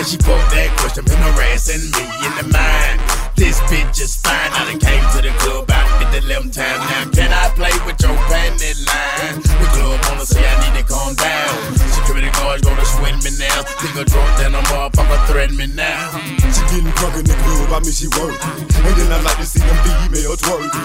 She 0.07 0.17
put 0.23 0.39
that 0.55 0.71
question, 0.79 1.03
been 1.05 1.19
harassing 1.19 1.83
me 1.91 2.05
in 2.23 2.33
the 2.39 2.47
mind. 2.55 3.03
This 3.35 3.59
bitch 3.67 3.99
is 3.99 4.15
fine. 4.17 4.55
I 4.55 4.71
done 4.71 4.79
came 4.79 5.03
to 5.13 5.21
the 5.21 5.35
club 5.43 5.67
about 5.67 5.87
50 5.99 6.31
11 6.31 6.55
times. 6.55 6.81
Now 6.87 7.11
can 7.11 7.31
I 7.35 7.51
play 7.59 7.75
with 7.83 7.99
your 7.99 8.15
panty 8.31 8.71
line? 8.87 9.43
The 9.43 9.69
club 9.75 9.99
wanna 10.07 10.25
say 10.25 10.47
I 10.47 10.55
need 10.63 10.79
to 10.79 10.85
calm 10.87 11.19
down. 11.19 11.55
Security 11.91 12.31
guards 12.39 12.63
gonna 12.63 12.87
sweat 12.87 13.19
me 13.27 13.35
now. 13.35 13.67
Think 13.83 13.99
a 13.99 14.05
drunk, 14.07 14.31
then 14.39 14.55
a 14.55 14.63
motherfucker 14.71 15.21
threaten 15.27 15.57
me 15.59 15.67
now. 15.67 16.15
She 16.55 16.63
getting 16.71 16.95
drunk 16.97 17.19
in 17.19 17.27
the 17.27 17.37
club, 17.43 17.75
I 17.75 17.79
mean 17.83 17.93
she 17.93 18.07
working. 18.15 18.63
And 18.87 18.95
then 18.95 19.11
I 19.11 19.19
like 19.27 19.39
to 19.43 19.47
see 19.47 19.61
them 19.61 19.77
females 19.83 20.39
twerking. 20.39 20.76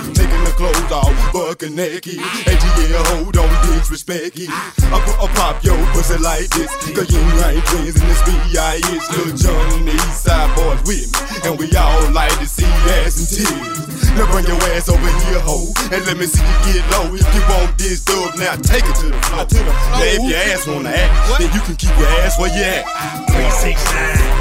Naked. 1.82 2.22
And 2.46 2.58
yeah, 2.78 3.02
hold 3.10 3.38
on, 3.38 3.50
disrespect 3.65 4.38
it. 4.38 4.50
I 4.94 4.98
put 5.02 5.17
a 5.17 5.28
pop 5.34 5.63
your 5.63 5.78
pussy 5.94 6.17
like 6.22 6.50
this. 6.54 6.70
Cause 6.94 7.10
you 7.10 7.22
ain't 7.41 7.65
twins 7.65 7.98
in 7.98 8.06
this 8.06 8.22
B.I.S. 8.22 9.06
Lil 9.17 9.34
Jon 9.34 9.58
and 9.74 9.88
the 9.88 9.94
East 9.94 10.22
Side 10.22 10.50
boys 10.54 10.82
with 10.86 11.10
me. 11.10 11.50
And 11.50 11.58
we 11.58 11.65
all 11.74 12.06
like 12.12 12.34
to 12.38 12.46
see 12.46 12.70
ass 13.02 13.17
and 13.17 13.30
titties. 13.34 13.82
Now 14.13 14.30
bring 14.30 14.46
your 14.46 14.62
ass 14.76 14.89
over 14.89 15.12
here, 15.26 15.41
ho. 15.41 15.74
And 15.89 16.06
let 16.06 16.17
me 16.17 16.26
see 16.30 16.44
you 16.70 16.82
get 16.82 16.86
low. 16.94 17.10
If 17.15 17.26
you 17.34 17.41
want 17.50 17.78
this 17.78 18.04
dub, 18.06 18.38
now 18.38 18.56
take 18.62 18.86
it 18.86 18.96
to 19.02 19.08
the 19.10 19.20
floor. 19.26 19.46
to 19.46 19.58
the 19.58 19.74
Now 19.98 20.06
if 20.06 20.22
your 20.22 20.38
ass 20.54 20.67
wanna 20.67 20.94
act, 20.94 21.39
then 21.39 21.50
you 21.54 21.62
can 21.65 21.76
keep 21.76 21.94
your 21.98 22.10
ass 22.22 22.38
where 22.38 22.52
you 22.54 22.62
at. 22.62 22.86
369, 23.34 23.82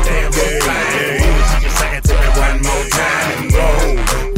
damn, 0.04 0.28
yeah, 0.36 0.60
yeah. 0.68 1.48
She 1.48 1.64
just 1.64 1.76
suck 1.78 1.92
it 1.94 2.04
to 2.04 2.12
me 2.12 2.28
one 2.36 2.58
more 2.60 2.84
time 2.92 3.32
and 3.38 3.52
roll. 3.54 4.29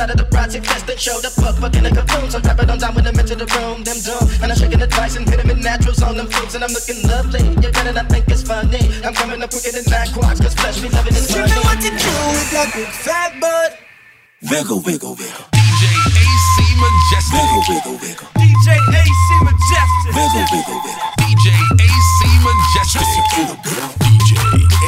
Out 0.00 0.10
of 0.10 0.16
the 0.16 0.24
project, 0.24 0.64
test 0.66 0.86
that 0.86 0.98
showed 1.00 1.24
up. 1.24 1.32
Fuck, 1.32 1.56
fucking 1.58 1.84
a 1.86 1.90
caboose. 1.90 2.34
I'm 2.34 2.42
rapping 2.42 2.70
on 2.70 2.78
down 2.78 2.94
when 2.94 3.06
I'm 3.06 3.18
into 3.18 3.34
the 3.34 3.46
room. 3.58 3.82
Them 3.82 3.98
dumb. 4.06 4.24
And 4.42 4.52
I'm 4.52 4.58
shaking 4.58 4.78
the 4.78 4.86
dice 4.86 5.16
and 5.16 5.28
hitting 5.28 5.48
with 5.48 5.58
naturals 5.62 6.02
on 6.02 6.16
them 6.16 6.26
foods. 6.28 6.54
And 6.54 6.62
I'm 6.64 6.70
looking 6.72 7.02
lovely. 7.08 7.42
You 7.62 7.70
better 7.72 7.92
not 7.92 8.08
think 8.08 8.28
it's 8.28 8.42
funny. 8.42 8.80
I'm 9.04 9.14
coming 9.14 9.42
up 9.42 9.50
quicker 9.50 9.72
than 9.74 9.84
nine 9.90 10.10
quarts, 10.14 10.40
cause 10.40 10.54
flesh 10.54 10.80
be 10.80 10.88
loving 10.88 11.14
is 11.14 11.26
Tell 11.26 11.42
money. 11.42 11.52
me 11.52 11.58
what 11.66 11.78
to 11.82 11.90
do 11.90 12.12
with 12.30 12.50
that 12.54 12.68
big 12.74 12.88
fat 12.88 13.40
butt. 13.40 13.78
Wiggle, 14.50 14.80
wiggle, 14.86 15.14
wiggle. 15.18 15.46
DJ 15.50 15.84
AC 16.14 16.56
Majestic. 16.78 17.42
Wiggle, 17.42 17.62
wiggle, 17.68 17.98
wiggle. 17.98 18.28
DJ 18.38 18.68
AC 18.78 19.26
Majestic. 19.42 20.12
Wiggle, 20.14 20.46
wiggle, 20.54 20.78
wiggle. 20.86 21.10
DJ 21.18 21.46
AC 21.74 22.18
Majestic. 22.46 23.02
DJ 23.98 24.30
AC 24.38 24.78
Majestic. 24.78 24.87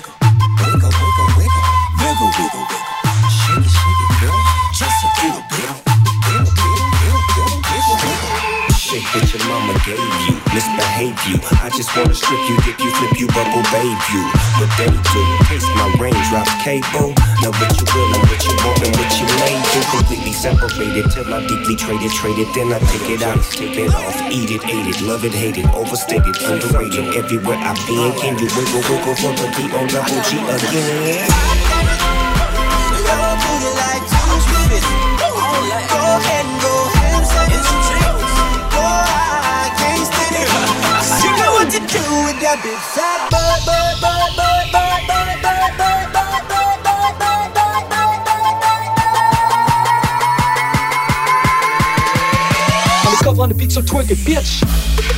that 9.11 9.27
your 9.27 9.43
mama 9.51 9.75
gave 9.83 9.99
you, 10.23 10.39
misbehave 10.55 11.19
you. 11.27 11.35
I 11.59 11.67
just 11.75 11.91
wanna 11.99 12.15
strip 12.15 12.39
you, 12.47 12.55
dip 12.63 12.79
you, 12.79 12.91
flip 12.95 13.13
you, 13.19 13.27
bubble 13.35 13.63
babe 13.67 13.99
you. 14.07 14.23
But 14.55 14.71
they 14.79 14.87
do, 14.87 15.23
taste 15.51 15.67
my 15.75 15.91
raindrop 15.99 16.47
cable. 16.63 17.11
Know 17.43 17.51
what 17.51 17.71
you 17.75 17.83
will 17.91 18.09
and 18.15 18.23
what 18.31 18.39
you 18.39 18.55
want 18.63 18.79
and 18.87 18.95
what 18.95 19.11
you 19.19 19.27
may 19.43 19.59
do. 19.75 19.79
Completely 19.91 20.31
separated 20.31 21.11
till 21.11 21.27
I 21.27 21.43
deeply 21.43 21.75
traded, 21.75 22.11
traded. 22.15 22.47
Then 22.55 22.71
I 22.71 22.79
take 22.87 23.19
it 23.19 23.21
out, 23.23 23.43
take 23.51 23.75
it 23.75 23.91
off, 23.91 24.15
eat 24.31 24.51
it, 24.51 24.63
ate 24.63 24.87
it, 24.87 25.01
love 25.03 25.27
it, 25.27 25.35
hate 25.35 25.59
it, 25.59 25.67
overstated, 25.75 26.39
underrated. 26.47 27.11
Everywhere 27.19 27.59
I've 27.59 27.75
been, 27.83 28.15
can 28.15 28.39
you 28.39 28.47
wiggle, 28.55 28.83
wiggle 28.87 29.15
for 29.19 29.35
the 29.35 29.47
D 29.59 29.67
on 29.75 29.91
double 29.91 30.23
G 30.23 30.39
again? 30.39 31.27
Go 35.91 36.17
ahead 36.17 36.40
to 41.71 41.79
do 41.79 42.03
with 42.25 42.37
that 42.41 42.59
butt, 43.31 43.31
butt, 43.31 44.01
butt, 44.01 44.01
butt, 44.01 44.35
butt, 44.35 45.07
butt, 45.07 45.07
butt, 45.07 45.39
butt, 45.39 45.79
butt, 45.79 46.11
butt. 46.11 46.31
On 53.05 53.11
the 53.11 53.23
cover 53.23 53.41
on 53.43 53.49
the 53.49 53.55
beat, 53.55 53.71
so 53.71 53.81
twerk 53.81 54.11
it, 54.11 54.17
bitch. 54.17 55.10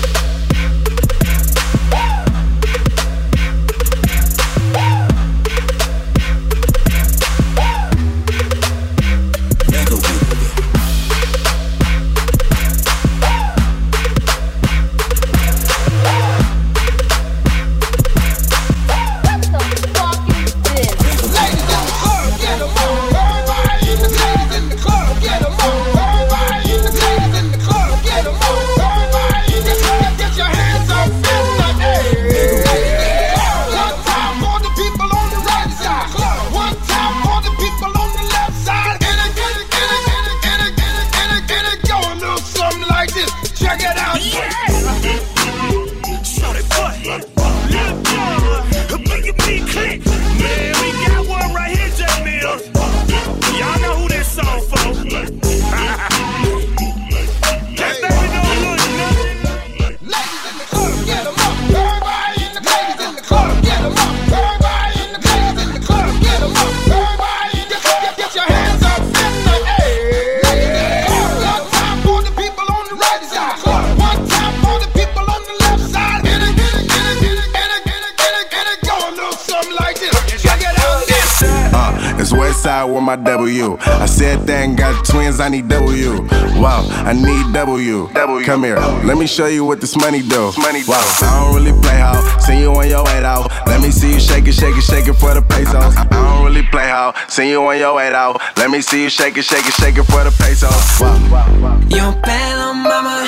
Show 89.33 89.47
you 89.47 89.65
what 89.65 89.81
this 89.81 89.97
money 89.97 90.21
do. 90.21 90.51
Wow, 90.87 91.01
I 91.21 91.41
don't 91.41 91.55
really 91.55 91.73
play 91.81 91.97
how. 91.97 92.21
See 92.37 92.59
you 92.59 92.71
on 92.71 92.87
your 92.87 93.03
way 93.03 93.23
out. 93.25 93.49
Let 93.65 93.81
me 93.81 93.89
see 93.89 94.13
you 94.13 94.19
shake 94.19 94.47
it, 94.47 94.53
shake 94.53 94.77
it, 94.77 94.83
shake 94.83 95.07
it 95.07 95.13
for 95.13 95.33
the 95.33 95.41
pesos. 95.41 95.97
I 95.97 96.05
don't 96.11 96.45
really 96.45 96.61
play 96.61 96.87
how. 96.87 97.15
See 97.29 97.49
you 97.49 97.65
on 97.65 97.79
your 97.79 97.95
way 97.95 98.13
out. 98.13 98.39
Let 98.57 98.69
me 98.69 98.81
see 98.81 99.01
you 99.01 99.09
shake 99.09 99.35
it, 99.37 99.43
shake 99.43 99.65
it, 99.65 99.73
shake 99.73 99.97
it 99.97 100.03
for 100.03 100.23
the 100.23 100.31
pesos. 100.37 100.69
Wow. 101.01 101.81
You 101.89 101.97
don't 101.97 102.21
play, 102.21 102.53
little 102.53 102.75
mama. 102.75 103.25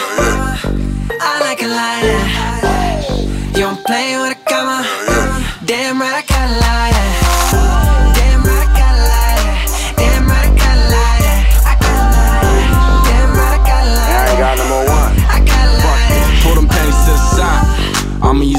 I 1.18 1.40
like 1.42 1.62
it 1.64 1.70
like 1.70 2.04
that. 2.06 2.35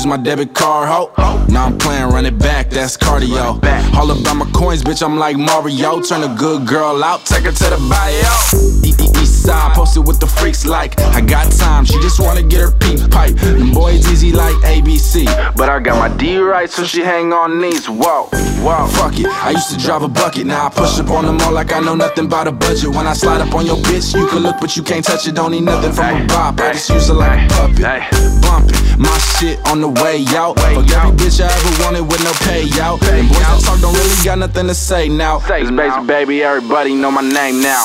Use 0.06 0.18
my 0.18 0.22
debit 0.22 0.54
card, 0.54 0.88
ho. 0.88 1.46
Now 1.48 1.66
I'm 1.66 1.78
playing, 1.78 2.08
run 2.10 2.26
it 2.26 2.38
back, 2.38 2.70
that's 2.70 2.96
cardio. 2.96 3.60
All 3.94 4.10
about 4.10 4.36
my 4.36 4.50
coins, 4.52 4.82
bitch, 4.82 5.02
I'm 5.02 5.18
like 5.18 5.36
Mario. 5.36 6.00
Turn 6.00 6.22
a 6.22 6.34
good 6.36 6.66
girl 6.66 7.02
out, 7.02 7.24
take 7.24 7.44
her 7.44 7.52
to 7.52 7.64
the 7.64 7.78
bio. 7.88 9.35
Side, 9.46 9.74
posted 9.74 10.04
with 10.04 10.18
the 10.18 10.26
freaks 10.26 10.66
like. 10.66 10.98
I 11.14 11.20
got 11.20 11.52
time, 11.52 11.84
she 11.84 11.94
just 12.00 12.18
wanna 12.18 12.42
get 12.42 12.60
her 12.60 12.72
pink 12.72 13.08
pipe. 13.12 13.36
Them 13.36 13.72
boys 13.72 14.10
easy 14.10 14.32
like 14.32 14.56
ABC. 14.64 15.24
But 15.54 15.68
I 15.68 15.78
got 15.78 15.96
my 15.98 16.16
D 16.16 16.38
right, 16.38 16.68
so 16.68 16.82
she 16.82 17.02
hang 17.02 17.32
on 17.32 17.60
knees. 17.60 17.88
Whoa, 17.88 18.24
whoa, 18.64 18.88
fuck 18.88 19.16
it. 19.20 19.26
I 19.26 19.50
used 19.50 19.70
to 19.70 19.78
drive 19.78 20.02
a 20.02 20.08
bucket, 20.08 20.46
now 20.46 20.66
I 20.66 20.70
push 20.70 20.98
up 20.98 21.10
on 21.10 21.26
them 21.26 21.40
all 21.42 21.52
like 21.52 21.72
I 21.72 21.78
know 21.78 21.94
nothing 21.94 22.24
about 22.24 22.48
a 22.48 22.52
budget. 22.52 22.88
When 22.88 23.06
I 23.06 23.12
slide 23.12 23.40
up 23.40 23.54
on 23.54 23.64
your 23.66 23.76
bitch, 23.76 24.18
you 24.18 24.26
can 24.26 24.40
look, 24.40 24.56
but 24.60 24.76
you 24.76 24.82
can't 24.82 25.04
touch 25.04 25.28
it. 25.28 25.36
Don't 25.36 25.52
need 25.52 25.62
nothing 25.62 25.92
from 25.92 26.22
a 26.22 26.26
bop. 26.26 26.58
I 26.58 26.72
just 26.72 26.90
use 26.90 27.06
her 27.06 27.14
like 27.14 27.44
a 27.44 27.54
puppet. 27.54 28.42
Bumping 28.42 28.86
my 28.98 29.16
shit 29.38 29.64
on 29.68 29.80
the 29.80 29.88
way 30.02 30.24
out. 30.34 30.58
Fuck 30.58 30.90
every 30.90 31.16
bitch 31.16 31.40
I 31.40 31.46
ever 31.46 31.84
wanted 31.84 32.02
with 32.02 32.22
no 32.24 32.32
payout. 32.42 33.00
And 33.12 33.28
boys 33.28 33.38
that 33.38 33.62
talk 33.64 33.80
don't 33.80 33.94
really 33.94 34.24
got 34.24 34.38
nothing 34.38 34.66
to 34.66 34.74
say 34.74 35.08
now. 35.08 35.40
It's 35.46 35.70
basic, 35.70 36.04
baby, 36.04 36.42
everybody 36.42 36.96
know 36.96 37.12
my 37.12 37.22
name 37.22 37.62
now. 37.62 37.84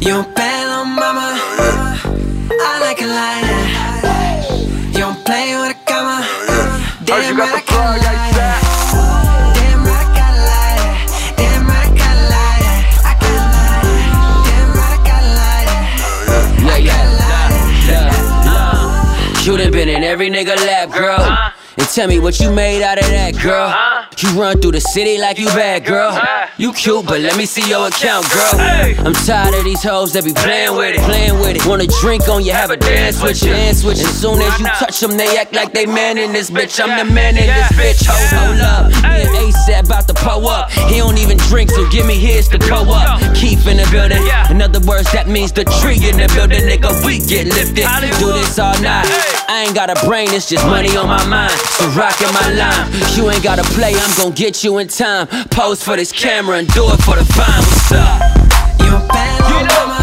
You 0.00 0.14
don't 0.14 0.34
play, 0.34 0.64
little 0.64 0.84
mama. 0.84 1.34
I 2.50 2.78
like 2.80 3.00
it 3.02 3.08
like 3.08 3.42
that. 4.02 4.46
You 4.92 5.00
don't 5.00 5.24
play 5.24 5.56
with 5.58 5.74
a 5.74 5.78
comma. 5.84 6.22
Damn 7.04 7.36
right, 7.36 7.52
I 7.52 7.62
got 7.66 7.96
a 7.96 7.98
like 7.98 8.32
that. 8.38 8.62
Damn 9.58 9.82
right, 9.84 9.98
I 9.98 10.14
got 10.14 10.32
a 10.32 10.46
like 10.48 10.78
that. 10.78 11.34
Damn 11.36 11.66
right, 11.66 11.82
I 11.82 11.98
got 11.98 12.14
a 12.14 12.30
like 12.30 12.62
that. 12.62 12.86
I 13.04 13.12
got 13.18 13.34
a 13.34 13.50
like 13.58 13.82
that. 13.84 14.46
Damn 14.46 14.70
right, 14.78 14.94
I 14.94 15.02
got 15.04 15.22
a 15.22 15.34
like 15.34 15.66
that. 15.66 16.62
Yeah, 16.62 16.78
yeah, 16.78 17.02
uh. 17.18 17.50
yeah, 17.90 18.14
yeah. 19.34 19.52
You 19.52 19.52
done 19.58 19.72
been 19.72 19.88
in 19.88 20.04
every 20.04 20.30
nigga 20.30 20.54
lap, 20.56 20.90
girl. 20.92 21.18
Uh. 21.18 21.50
And 21.76 21.88
tell 21.88 22.06
me 22.08 22.18
what 22.20 22.38
you 22.38 22.50
made 22.52 22.82
out 22.82 22.98
of 22.98 23.06
that, 23.08 23.34
girl. 23.42 23.74
Uh. 23.74 23.97
You 24.18 24.30
run 24.30 24.60
through 24.60 24.72
the 24.72 24.80
city 24.80 25.16
like 25.18 25.38
you 25.38 25.46
bad, 25.46 25.84
girl. 25.84 26.10
You 26.56 26.72
cute, 26.72 27.06
but 27.06 27.20
let 27.20 27.36
me 27.36 27.46
see 27.46 27.62
your 27.68 27.86
account, 27.86 28.26
girl. 28.34 29.06
I'm 29.06 29.14
tired 29.14 29.54
of 29.54 29.62
these 29.62 29.82
hoes 29.82 30.12
that 30.14 30.24
be 30.24 30.32
playing 30.32 30.74
with 30.74 30.98
it, 30.98 31.02
playing 31.06 31.38
with 31.38 31.54
it. 31.54 31.64
Wanna 31.64 31.86
drink 32.02 32.28
on 32.28 32.44
you, 32.44 32.50
have 32.50 32.70
a 32.70 32.76
dance 32.76 33.22
with 33.22 33.40
you, 33.44 33.50
dance 33.50 33.84
with 33.84 33.98
you. 33.98 34.06
As 34.08 34.18
soon 34.20 34.42
as 34.42 34.58
you 34.58 34.66
touch 34.74 34.98
them, 34.98 35.16
they 35.16 35.38
act 35.38 35.54
like 35.54 35.72
they 35.72 35.86
man 35.86 36.18
in 36.18 36.32
this 36.32 36.50
bitch. 36.50 36.82
I'm 36.82 36.98
the 36.98 37.06
man 37.14 37.36
in 37.38 37.46
this 37.46 37.70
bitch. 37.78 38.02
Hold, 38.10 38.58
hold 38.58 38.60
up, 38.60 38.90
me 39.06 39.22
and 39.22 39.54
ASAP 39.54 39.86
about 39.86 40.08
to 40.08 40.14
pull 40.14 40.48
up. 40.48 40.70
He 40.90 40.98
don't 40.98 41.18
even 41.18 41.38
drink, 41.46 41.70
so 41.70 41.88
give 41.88 42.04
me 42.04 42.18
his 42.18 42.48
to 42.48 42.58
go 42.58 42.82
up. 42.90 43.22
Keith 43.36 43.68
in 43.70 43.76
the 43.76 43.86
building. 43.94 44.18
In 44.50 44.60
other 44.60 44.80
words, 44.82 45.12
that 45.12 45.28
means 45.28 45.52
the 45.52 45.62
tree 45.78 46.02
in 46.02 46.18
the 46.18 46.26
building, 46.34 46.66
nigga. 46.66 46.90
We 47.06 47.22
get 47.22 47.46
lifted. 47.46 47.86
Do 48.18 48.34
this 48.34 48.58
all 48.58 48.74
night. 48.82 49.06
I 49.46 49.62
ain't 49.62 49.76
got 49.76 49.94
a 49.94 49.98
brain, 50.06 50.34
it's 50.34 50.48
just 50.48 50.66
money 50.66 50.96
on 50.96 51.06
my 51.06 51.22
mind. 51.30 51.54
So 51.78 51.86
rockin' 51.94 52.34
my 52.34 52.50
line. 52.58 52.90
You 53.14 53.30
ain't 53.30 53.44
gotta 53.46 53.62
play, 53.78 53.94
I'm 53.94 54.07
gon' 54.16 54.32
get 54.32 54.64
you 54.64 54.78
in 54.78 54.88
time. 54.88 55.26
Pose 55.50 55.82
for 55.82 55.96
this 55.96 56.12
camera 56.12 56.58
and 56.58 56.68
do 56.68 56.84
it 56.90 57.02
for 57.02 57.16
the 57.16 57.24
vine. 57.34 57.46
What's 57.46 57.92
up? 57.92 58.80
You 58.80 58.90
don't 58.90 59.08
play, 59.08 59.38
little 59.60 59.97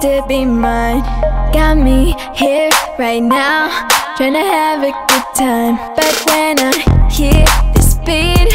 to 0.00 0.24
be 0.26 0.46
mine. 0.46 1.02
Got 1.52 1.76
me 1.76 2.14
here 2.34 2.70
right 2.98 3.22
now, 3.22 3.68
trying 4.16 4.32
to 4.32 4.40
have 4.40 4.82
a 4.82 4.92
good 4.92 5.26
time. 5.34 5.76
But 5.94 6.14
when 6.26 6.56
I 6.58 6.72
hear 7.10 7.44
this 7.74 7.96
beat, 8.06 8.48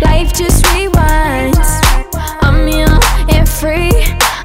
life 0.00 0.32
just 0.32 0.64
rewinds. 0.72 1.68
I'm 2.40 2.66
young 2.66 3.02
and 3.28 3.46
free. 3.46 3.92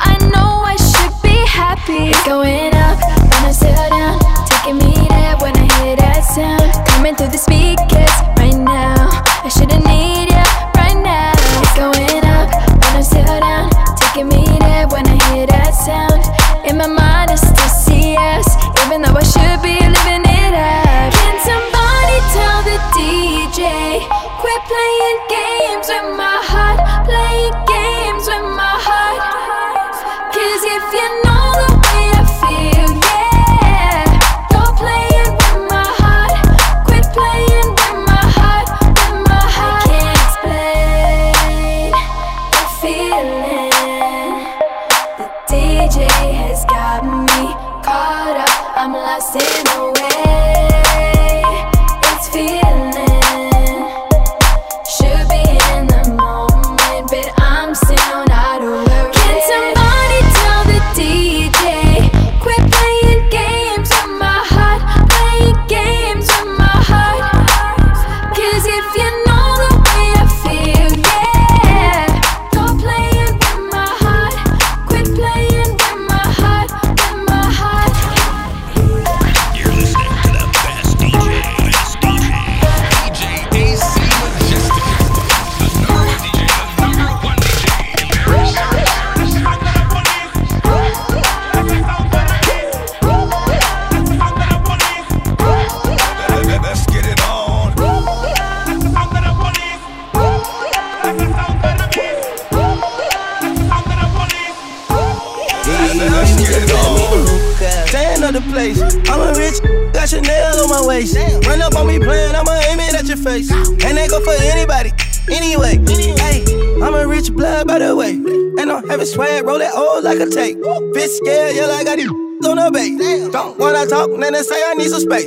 I 0.01 0.17
know 0.33 0.59
I 0.67 0.75
should 0.75 1.15
be 1.23 1.37
happy. 1.47 2.11
it's 2.11 2.25
Going 2.25 2.75
up, 2.75 2.99
wanna 3.31 3.53
settle 3.53 3.89
down, 3.89 4.19
taking 4.45 4.77
me 4.77 4.93
there 5.07 5.37
when 5.37 5.55
I 5.55 5.67
hear 5.79 5.95
that 5.95 6.19
sound. 6.35 6.85
Coming 6.87 7.15
through 7.15 7.31
the 7.31 7.37
speakers 7.37 8.11
right 8.35 8.57
now. 8.59 9.07
I 9.41 9.47
shouldn't 9.47 9.85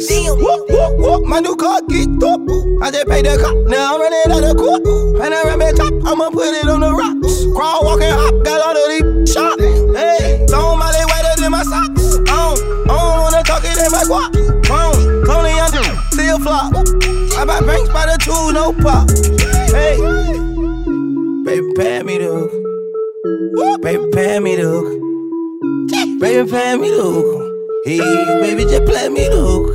Space. 0.08 0.30
Whoop, 0.30 0.70
whoop, 0.70 0.98
whoop, 0.98 1.24
my 1.26 1.40
new 1.40 1.54
car 1.56 1.82
get 1.88 2.08
up. 2.22 2.40
I 2.80 2.90
just 2.90 3.06
paid 3.08 3.26
the 3.26 3.36
cop, 3.36 3.56
now 3.68 3.94
I'm 3.94 4.00
running 4.00 4.32
out 4.32 4.50
of 4.50 4.56
court. 4.56 4.82
Panoramic 5.20 5.76
top, 5.76 5.92
I'ma 6.06 6.30
put 6.30 6.48
it 6.48 6.68
on 6.68 6.80
the 6.80 6.92
rocks. 6.92 7.44
Crawl, 7.52 7.84
walk, 7.84 8.00
and 8.00 8.16
hop, 8.16 8.42
got 8.42 8.60
all 8.64 8.72
of 8.72 8.88
these 8.88 9.32
shots. 9.32 9.60
Hey, 9.60 10.46
don't 10.48 10.78
my 10.78 10.88
wetter 10.88 11.40
than 11.42 11.52
my 11.52 11.62
socks. 11.62 12.16
I 12.16 12.32
don't, 12.32 12.88
I 12.88 12.96
don't 12.96 13.20
wanna 13.20 13.42
talk 13.44 13.64
it 13.64 13.76
in 13.76 13.92
my 13.92 14.04
guap. 14.08 14.32
Clone, 14.64 15.24
cloning 15.28 15.60
under, 15.60 15.84
still 16.12 16.38
flop. 16.40 16.72
I 17.36 17.44
buy 17.44 17.60
banks 17.60 17.90
by 17.92 18.06
the 18.06 18.16
two, 18.16 18.52
no 18.56 18.72
pop. 18.80 19.12
Hey, 19.76 20.00
baby, 21.44 21.68
pay 21.76 22.02
me 22.02 22.16
the 22.16 22.48
hook. 22.48 23.82
Baby, 23.82 24.08
pay 24.12 24.38
me 24.40 24.56
the 24.56 24.62
hook. 24.64 26.20
Baby, 26.20 26.50
pay 26.50 26.76
me 26.78 26.90
the 26.90 27.02
hook. 27.02 27.47
Hey, 27.88 27.96
baby, 28.42 28.64
just 28.64 28.84
play 28.84 29.08
me 29.08 29.28
the 29.28 29.40
hook. 29.40 29.74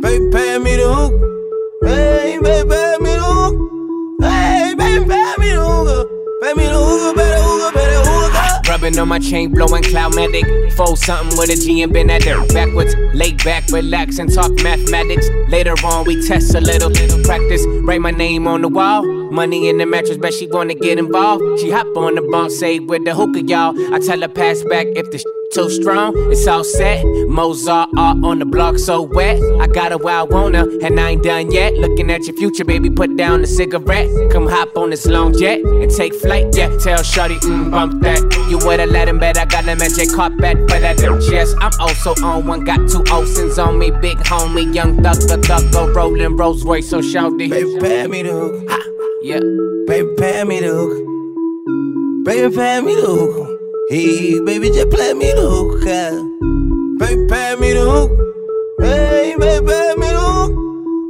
Baby, 0.00 0.30
pay 0.30 0.56
me 0.56 0.76
the 0.76 0.88
hook. 0.88 1.12
Hey, 1.84 2.38
baby, 2.40 2.70
pay 2.70 2.96
me 3.00 3.12
the 3.12 3.22
hook. 3.22 3.54
Hey, 4.22 4.74
baby, 4.74 5.04
pay 5.04 5.34
me 5.36 5.50
the 5.50 5.60
hook. 5.60 6.08
Pay 6.40 6.54
me 6.54 6.64
the 6.64 6.72
hook, 6.72 7.14
better 7.14 7.42
hook, 7.42 7.74
better 7.74 8.00
hook. 8.08 8.66
Rubbing 8.66 8.98
on 8.98 9.08
my 9.08 9.18
chain, 9.18 9.52
blowing 9.52 9.82
cloudmatic. 9.82 10.72
Fold 10.72 10.98
something 10.98 11.36
with 11.36 11.50
a 11.50 11.56
G 11.56 11.82
and 11.82 11.92
been 11.92 12.08
at 12.08 12.22
there 12.22 12.40
backwards. 12.46 12.96
Lay 13.12 13.34
back, 13.44 13.68
relax, 13.68 14.18
and 14.18 14.32
talk 14.32 14.52
mathematics. 14.62 15.28
Later 15.50 15.74
on, 15.84 16.06
we 16.06 16.26
test 16.26 16.54
a 16.54 16.62
little, 16.62 16.88
practice. 17.24 17.62
Write 17.84 18.00
my 18.00 18.10
name 18.10 18.48
on 18.48 18.62
the 18.62 18.68
wall. 18.68 19.04
Money 19.30 19.68
in 19.68 19.76
the 19.76 19.84
mattress, 19.84 20.16
bet 20.16 20.32
she 20.32 20.46
wanna 20.46 20.72
get 20.72 20.98
involved. 20.98 21.60
She 21.60 21.70
hop 21.70 21.94
on 21.94 22.14
the 22.14 22.22
bunk, 22.22 22.52
say 22.52 22.78
with 22.78 23.04
the 23.04 23.14
hookah, 23.14 23.42
y'all. 23.42 23.74
I 23.92 23.98
tell 23.98 24.18
her 24.22 24.28
pass 24.28 24.62
back 24.62 24.86
if 24.96 25.10
the 25.10 25.35
too 25.52 25.70
strong. 25.70 26.14
It's 26.30 26.46
all 26.46 26.64
set. 26.64 27.04
Mozart 27.28 27.90
art 27.96 28.18
on 28.24 28.38
the 28.38 28.44
block, 28.44 28.78
so 28.78 29.02
wet. 29.02 29.40
I 29.60 29.66
got 29.66 30.02
where 30.02 30.16
I 30.16 30.22
want 30.22 30.54
her, 30.54 30.68
and 30.82 30.98
I 30.98 31.10
ain't 31.10 31.22
done 31.22 31.50
yet. 31.50 31.74
Looking 31.74 32.10
at 32.10 32.26
your 32.26 32.36
future, 32.36 32.64
baby, 32.64 32.90
put 32.90 33.16
down 33.16 33.42
the 33.42 33.46
cigarette. 33.46 34.08
Come 34.30 34.46
hop 34.46 34.76
on 34.76 34.90
this 34.90 35.06
long 35.06 35.32
jet 35.38 35.60
and 35.60 35.90
take 35.90 36.14
flight, 36.14 36.46
yeah. 36.56 36.76
Tell 36.78 37.02
Shorty, 37.02 37.36
mm, 37.36 37.70
bump 37.70 38.02
that. 38.02 38.20
You 38.50 38.58
would've 38.58 38.90
let 38.90 39.08
him 39.08 39.18
bet 39.18 39.38
I 39.38 39.44
got 39.44 39.68
a 39.68 39.76
magic 39.76 40.12
carpet 40.14 40.58
for 40.70 40.78
that. 40.80 40.98
Yes, 41.30 41.54
I'm 41.60 41.72
also 41.80 42.14
on 42.24 42.46
one. 42.46 42.64
Got 42.64 42.88
two 42.88 43.04
Olsen's 43.12 43.58
on 43.58 43.78
me, 43.78 43.90
big 43.90 44.18
homie, 44.18 44.74
young 44.74 45.02
thug, 45.02 45.16
the 45.16 45.38
thug, 45.38 45.72
go 45.72 45.92
rolling 45.92 46.36
Rolls 46.36 46.64
Royce, 46.64 46.88
so 46.88 47.00
shouty. 47.00 47.50
Baby, 47.50 47.78
pay 47.80 48.06
me 48.06 48.22
the 48.22 48.32
hook. 48.32 48.70
Ha, 48.70 48.82
yeah. 49.22 49.40
Baby, 49.86 50.14
pay 50.16 50.44
me 50.44 50.60
the 50.60 50.68
hook. 50.68 52.24
Baby, 52.24 52.54
pay 52.54 52.80
me 52.80 52.94
the 52.94 53.02
hook. 53.02 53.55
Hey, 53.88 54.40
baby, 54.40 54.70
just 54.70 54.90
play 54.90 55.14
me 55.14 55.30
the 55.32 55.46
hook. 55.46 55.78
Baby, 56.98 57.26
pay 57.28 57.54
me 57.54 57.72
the 57.72 57.82
hook. 57.88 58.10
Hey, 58.80 59.36
baby, 59.38 59.64
pay 59.64 59.94
me 59.96 60.08
the 60.08 60.18
hook. 60.18 60.52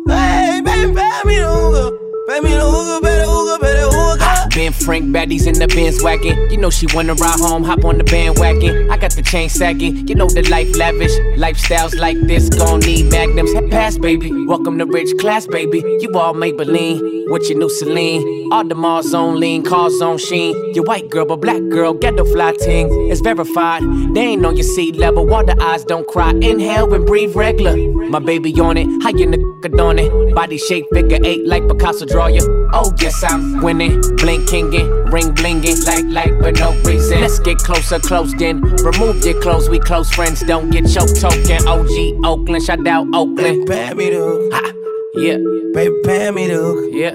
Hey, 0.07 0.61
baby, 0.63 0.93
pay 0.93 1.23
me 1.25 1.37
the 1.39 1.49
hook. 1.49 1.95
Pay 2.29 2.41
me 2.41 2.51
the 2.51 2.61
hook, 2.61 3.03
better 3.03 3.25
hook, 3.25 3.61
better 3.63 3.89
hook. 3.89 4.26
Ben 4.57 4.73
Frank 4.73 5.15
baddies 5.15 5.47
in 5.47 5.59
the 5.59 5.69
Benz 5.69 6.03
wagon. 6.03 6.51
You 6.51 6.57
know 6.57 6.71
she 6.71 6.87
wanna 6.95 7.13
ride 7.13 7.39
home, 7.39 7.63
hop 7.63 7.85
on 7.85 7.99
the 7.99 8.05
bandwagon. 8.05 8.91
I 8.91 8.97
got 8.97 9.13
the 9.13 9.21
chain 9.21 9.51
sagging. 9.51 10.09
You 10.09 10.15
know 10.15 10.31
the 10.31 10.49
life 10.49 10.75
lavish. 10.75 11.13
Lifestyles 11.37 11.95
like 11.95 12.19
this 12.23 12.49
gon' 12.49 12.81
need 12.81 13.11
magnums. 13.11 13.51
Pass, 13.71 13.99
baby. 13.99 14.33
Welcome 14.47 14.79
to 14.79 14.87
rich 14.87 15.11
class, 15.19 15.47
baby. 15.47 15.85
You 16.01 16.11
all 16.15 16.33
Maybelline 16.33 17.31
with 17.31 17.51
your 17.51 17.59
new 17.59 17.69
Celine. 17.69 18.49
All 18.51 18.65
the 18.65 18.75
Mars 18.75 19.13
on 19.13 19.39
lean, 19.39 19.63
cars 19.63 20.01
on 20.01 20.17
sheen. 20.17 20.75
Your 20.75 20.85
white 20.85 21.11
girl, 21.11 21.27
but 21.27 21.43
black 21.43 21.61
girl, 21.69 21.93
get 21.93 22.17
the 22.17 22.25
fly 22.25 22.55
ting. 22.55 22.89
It's 23.11 23.21
verified. 23.21 23.83
They 24.15 24.23
ain't 24.23 24.47
on 24.47 24.57
your 24.57 24.65
seat 24.65 24.97
level. 24.97 25.27
Water 25.27 25.55
eyes 25.61 25.85
don't 25.85 26.09
cry. 26.09 26.31
Inhale 26.31 26.95
and 26.95 27.05
breathe 27.05 27.37
regular. 27.37 27.77
My 28.09 28.21
baby 28.21 28.59
on 28.59 28.79
it. 28.79 28.87
How 29.03 29.11
you 29.11 29.27
nigga 29.27 29.81
on 29.81 29.99
it? 29.99 30.35
Body 30.35 30.59
shape 30.59 30.87
figure 30.93 31.19
eight 31.25 31.47
like 31.47 31.69
Picasso 31.69 32.07
draw 32.07 32.29
you. 32.29 32.69
Oh 32.73 32.93
yes, 33.01 33.23
I'm 33.23 33.61
winning. 33.63 34.01
Blink 34.17 34.46
kingin', 34.47 34.89
ring 35.11 35.35
blingin', 35.35 35.85
like 35.87 36.05
like 36.07 36.39
but 36.41 36.59
no 36.59 36.73
reason. 36.83 37.21
Let's 37.21 37.39
get 37.39 37.59
closer, 37.59 37.99
close 37.99 38.33
then. 38.35 38.61
Remove 38.61 39.25
your 39.25 39.41
clothes, 39.41 39.69
we 39.69 39.79
close 39.79 40.11
friends. 40.13 40.41
Don't 40.41 40.71
get 40.71 40.89
choked 40.89 41.21
token. 41.21 41.67
OG 41.67 42.25
Oakland, 42.25 42.63
shout 42.65 42.87
out 42.87 43.07
Oakland. 43.15 43.67
Pay 43.67 43.95
me 43.95 44.11
the. 44.11 44.51
Ha, 44.53 44.73
yeah, 45.17 45.39
Baby, 45.75 45.95
pay 46.05 46.31
me 46.31 46.47
the 46.47 46.91
yeah. 46.93 47.15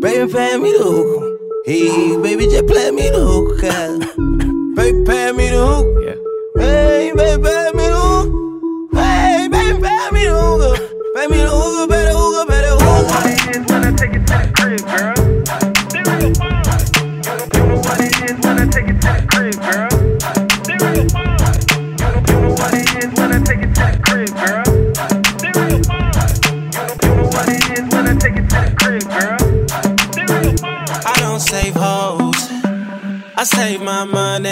Baby, 0.00 0.32
pay 0.32 0.56
me 0.56 0.72
the 0.72 0.84
hook. 0.84 1.40
Hey, 1.64 2.16
baby, 2.22 2.46
just 2.46 2.66
play 2.66 2.90
me 2.90 3.08
the 3.08 3.18
hook. 3.18 3.62
yeah. 3.62 3.98
baby, 4.76 5.04
pay 5.04 5.32
me 5.32 5.48
the 5.48 5.66
hook. 5.66 5.86
Yeah. 6.04 6.62
Hey, 6.62 7.12
baby, 7.14 7.42
pay 7.42 7.70
me 7.74 7.86
the 7.88 7.96
hook. 7.96 8.92
Hey, 8.92 9.48
baby, 9.50 9.80
pay 9.80 10.10
me 10.12 10.24
the 10.26 10.34
hook. 10.34 11.14
Pay 11.16 11.26
me 11.28 11.38
the 11.38 11.48
hook, 11.50 11.88
better 11.88 12.12
hook, 12.12 12.48
better 12.48 12.70
hook. 12.70 13.08
What 13.08 13.26
it 13.26 13.56
is 13.56 13.66
when 13.66 13.84
I 13.84 13.92
take 13.96 14.14
it 14.14 14.26
to 14.26 14.34
the 14.38 14.52
crib, 14.54 15.16
girl. 15.16 15.25
Save 33.46 33.80
my 33.80 34.04
money. 34.04 34.50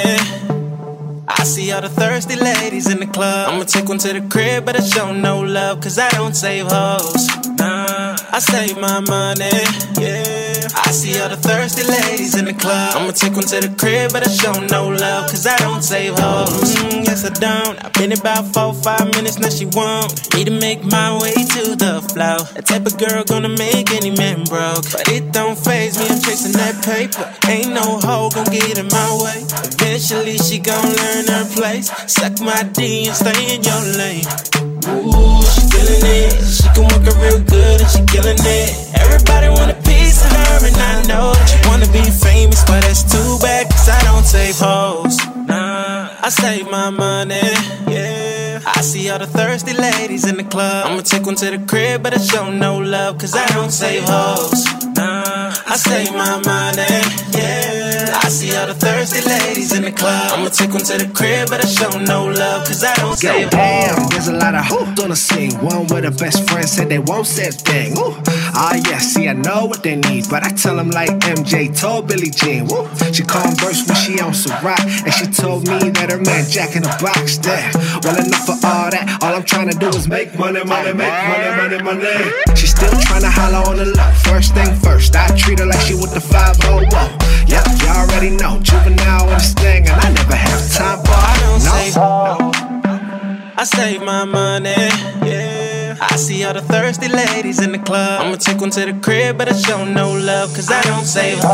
I 1.26 1.42
see 1.44 1.72
all 1.72 1.80
the 1.80 1.88
thirsty 1.88 2.36
ladies 2.36 2.90
in 2.90 3.00
the 3.00 3.06
club. 3.06 3.50
I'ma 3.50 3.64
take 3.64 3.88
one 3.88 3.98
to 3.98 4.12
the 4.12 4.20
crib, 4.28 4.64
but 4.64 4.76
I 4.76 4.80
show 4.80 5.12
no 5.12 5.40
love, 5.40 5.80
cause 5.80 5.98
I 5.98 6.08
don't 6.10 6.34
save 6.34 6.66
hoes. 6.68 7.28
Nah, 7.58 8.16
I 8.32 8.38
save 8.38 8.78
my 8.78 9.00
money. 9.00 9.50
Yeah. 10.00 10.53
I 10.76 10.90
see 10.90 11.20
all 11.20 11.28
the 11.28 11.36
thirsty 11.36 11.84
ladies 11.84 12.34
in 12.36 12.44
the 12.46 12.54
club. 12.54 12.96
I'ma 12.96 13.12
take 13.12 13.34
one 13.34 13.46
to 13.46 13.60
the 13.60 13.72
crib, 13.78 14.12
but 14.12 14.26
I 14.26 14.30
show 14.30 14.52
no 14.66 14.88
love, 14.88 15.30
cause 15.30 15.46
I 15.46 15.56
don't 15.58 15.82
save 15.82 16.18
hoes. 16.18 16.74
Mm, 16.76 17.06
yes, 17.06 17.24
I 17.24 17.30
don't. 17.30 17.84
I've 17.84 17.92
been 17.92 18.12
about 18.12 18.52
four, 18.52 18.74
five 18.74 19.06
minutes, 19.14 19.38
now 19.38 19.50
she 19.50 19.66
won't. 19.66 20.10
Need 20.34 20.46
to 20.46 20.58
make 20.58 20.82
my 20.84 21.14
way 21.20 21.34
to 21.34 21.76
the 21.76 22.02
flow. 22.10 22.42
That 22.54 22.66
type 22.66 22.86
of 22.86 22.98
girl 22.98 23.22
gonna 23.24 23.48
make 23.54 23.92
any 23.92 24.10
man 24.10 24.44
broke. 24.44 24.90
But 24.90 25.08
it 25.08 25.32
don't 25.32 25.56
phase 25.56 25.98
me, 25.98 26.06
I'm 26.10 26.20
chasing 26.20 26.52
that 26.58 26.82
paper. 26.82 27.22
Ain't 27.48 27.72
no 27.72 27.98
hoe 28.02 28.30
gonna 28.30 28.50
get 28.50 28.78
in 28.78 28.88
my 28.88 29.10
way. 29.22 29.46
Eventually, 29.70 30.38
she 30.38 30.58
gon' 30.58 30.90
learn 30.90 31.26
her 31.28 31.46
place. 31.54 31.90
Suck 32.10 32.40
my 32.40 32.62
D 32.74 33.06
and 33.06 33.16
stay 33.16 33.54
in 33.54 33.62
your 33.62 33.82
lane. 33.94 34.26
Ooh, 34.90 35.63
feeling 35.84 36.04
it. 36.04 36.32
She 36.44 36.66
can 36.74 36.84
work 36.88 37.04
it 37.04 37.16
real 37.20 37.40
good 37.44 37.80
and 37.80 37.90
she 37.90 38.00
killing 38.06 38.38
it. 38.40 38.70
Everybody 38.96 39.48
want 39.48 39.70
a 39.70 39.78
piece 39.82 40.24
of 40.24 40.30
her, 40.32 40.66
and 40.66 40.76
I 40.76 41.02
know 41.06 41.32
that 41.32 41.48
you 41.52 41.68
wanna 41.68 41.88
be 41.92 42.02
famous, 42.10 42.64
but 42.64 42.80
that's 42.82 43.02
too 43.02 43.38
bad, 43.40 43.70
cause 43.70 43.88
I 43.88 44.00
don't 44.04 44.24
save 44.24 44.58
hoes. 44.58 45.18
Nah, 45.46 46.08
I 46.22 46.28
save 46.30 46.70
my 46.70 46.90
money. 46.90 47.40
Yeah, 47.88 48.60
I 48.64 48.80
see 48.80 49.10
all 49.10 49.18
the 49.18 49.26
thirsty 49.26 49.74
ladies 49.74 50.24
in 50.26 50.36
the 50.36 50.44
club. 50.44 50.86
I'ma 50.86 51.02
take 51.02 51.26
one 51.26 51.36
to 51.36 51.50
the 51.50 51.58
crib, 51.66 52.02
but 52.02 52.14
I 52.14 52.18
show 52.18 52.50
no 52.50 52.78
love, 52.78 53.18
cause 53.18 53.34
I 53.34 53.46
don't 53.48 53.70
save 53.70 54.04
hoes. 54.04 54.93
I 55.08 55.76
save 55.76 56.12
my 56.12 56.40
money, 56.44 57.02
yeah. 57.36 58.20
I 58.24 58.28
see 58.28 58.56
all 58.56 58.66
the 58.66 58.74
thirsty 58.74 59.20
ladies 59.28 59.72
in 59.76 59.82
the 59.82 59.92
club. 59.92 60.32
I'ma 60.32 60.48
take 60.48 60.70
one 60.72 60.82
to 60.84 60.96
the 60.96 61.10
crib, 61.12 61.48
but 61.50 61.62
I 61.62 61.68
show 61.68 61.90
no 61.98 62.26
love, 62.26 62.66
cause 62.66 62.82
I 62.82 62.94
don't 62.94 63.10
Go 63.10 63.28
save 63.28 63.52
hoes. 63.52 64.08
there's 64.10 64.28
a 64.28 64.32
lot 64.32 64.54
of 64.54 64.64
hoes 64.64 64.98
on 65.02 65.10
the 65.10 65.16
scene. 65.16 65.52
One 65.60 65.86
with 65.88 66.04
a 66.06 66.10
best 66.10 66.48
friend 66.48 66.66
said 66.66 66.88
they 66.88 66.98
won't 66.98 67.26
say 67.26 67.48
a 67.48 67.52
thing. 67.52 67.94
Woo. 67.96 68.16
Ah, 68.56 68.74
yeah, 68.88 68.98
see, 68.98 69.28
I 69.28 69.34
know 69.34 69.66
what 69.66 69.82
they 69.82 69.96
need, 69.96 70.30
but 70.30 70.42
I 70.42 70.50
tell 70.50 70.76
them 70.76 70.90
like 70.90 71.10
MJ 71.10 71.68
told 71.78 72.08
Billie 72.08 72.30
Jean. 72.30 72.66
Woo. 72.68 72.88
She 73.12 73.22
converse 73.24 73.84
when 73.86 73.96
she 73.96 74.20
on 74.20 74.32
Ciroc, 74.32 74.80
and 75.04 75.12
she 75.12 75.26
told 75.26 75.68
me 75.68 75.90
that 76.00 76.08
her 76.10 76.20
man 76.20 76.48
Jack 76.48 76.76
in 76.76 76.82
the 76.82 76.94
box 77.02 77.36
there. 77.38 77.70
Well, 78.02 78.16
enough 78.16 78.46
for 78.46 78.56
all 78.64 78.88
that. 78.88 79.18
All 79.22 79.34
I'm 79.34 79.44
trying 79.44 79.68
to 79.70 79.76
do 79.76 79.88
is 79.88 80.08
make 80.08 80.38
money, 80.38 80.64
money, 80.64 80.92
make 80.94 81.12
money, 81.12 81.50
money, 81.60 81.78
money. 81.82 82.56
She 82.56 82.66
still 82.68 82.94
trying 83.04 83.22
to 83.22 83.30
holler 83.30 83.68
on 83.68 83.76
the 83.76 83.84
low. 83.86 84.10
First 84.24 84.54
thing 84.54 84.70
first, 84.80 84.93
I 84.94 85.34
treat 85.36 85.58
her 85.58 85.66
like 85.66 85.80
she 85.80 85.94
with 85.94 86.14
the 86.14 86.20
5 86.20 86.56
0 86.62 86.80
Yep, 87.46 87.66
you 87.82 87.88
already 87.88 88.30
know. 88.30 88.60
Juvenile 88.62 89.28
in 89.28 89.34
this 89.34 89.52
thing, 89.54 89.88
and 89.88 90.00
I 90.00 90.10
never 90.12 90.36
have 90.36 90.72
time 90.72 90.98
for 91.02 91.12
I 91.12 91.34
don't 91.40 91.64
no. 91.64 91.72
save 91.74 91.96
I 93.58 93.64
save 93.64 94.02
my 94.02 94.24
money, 94.24 94.70
yeah. 95.26 95.96
I 96.00 96.16
see 96.16 96.44
all 96.44 96.54
the 96.54 96.62
thirsty 96.62 97.08
ladies 97.08 97.60
in 97.60 97.72
the 97.72 97.78
club. 97.78 98.22
I'ma 98.22 98.36
take 98.36 98.60
one 98.60 98.70
to 98.70 98.84
the 98.84 98.94
crib, 99.00 99.36
but 99.38 99.48
I 99.48 99.52
show 99.52 99.84
no 99.84 100.12
love, 100.12 100.54
cause 100.54 100.70
I 100.70 100.80
don't 100.82 101.04
save 101.04 101.42
Nah, 101.42 101.48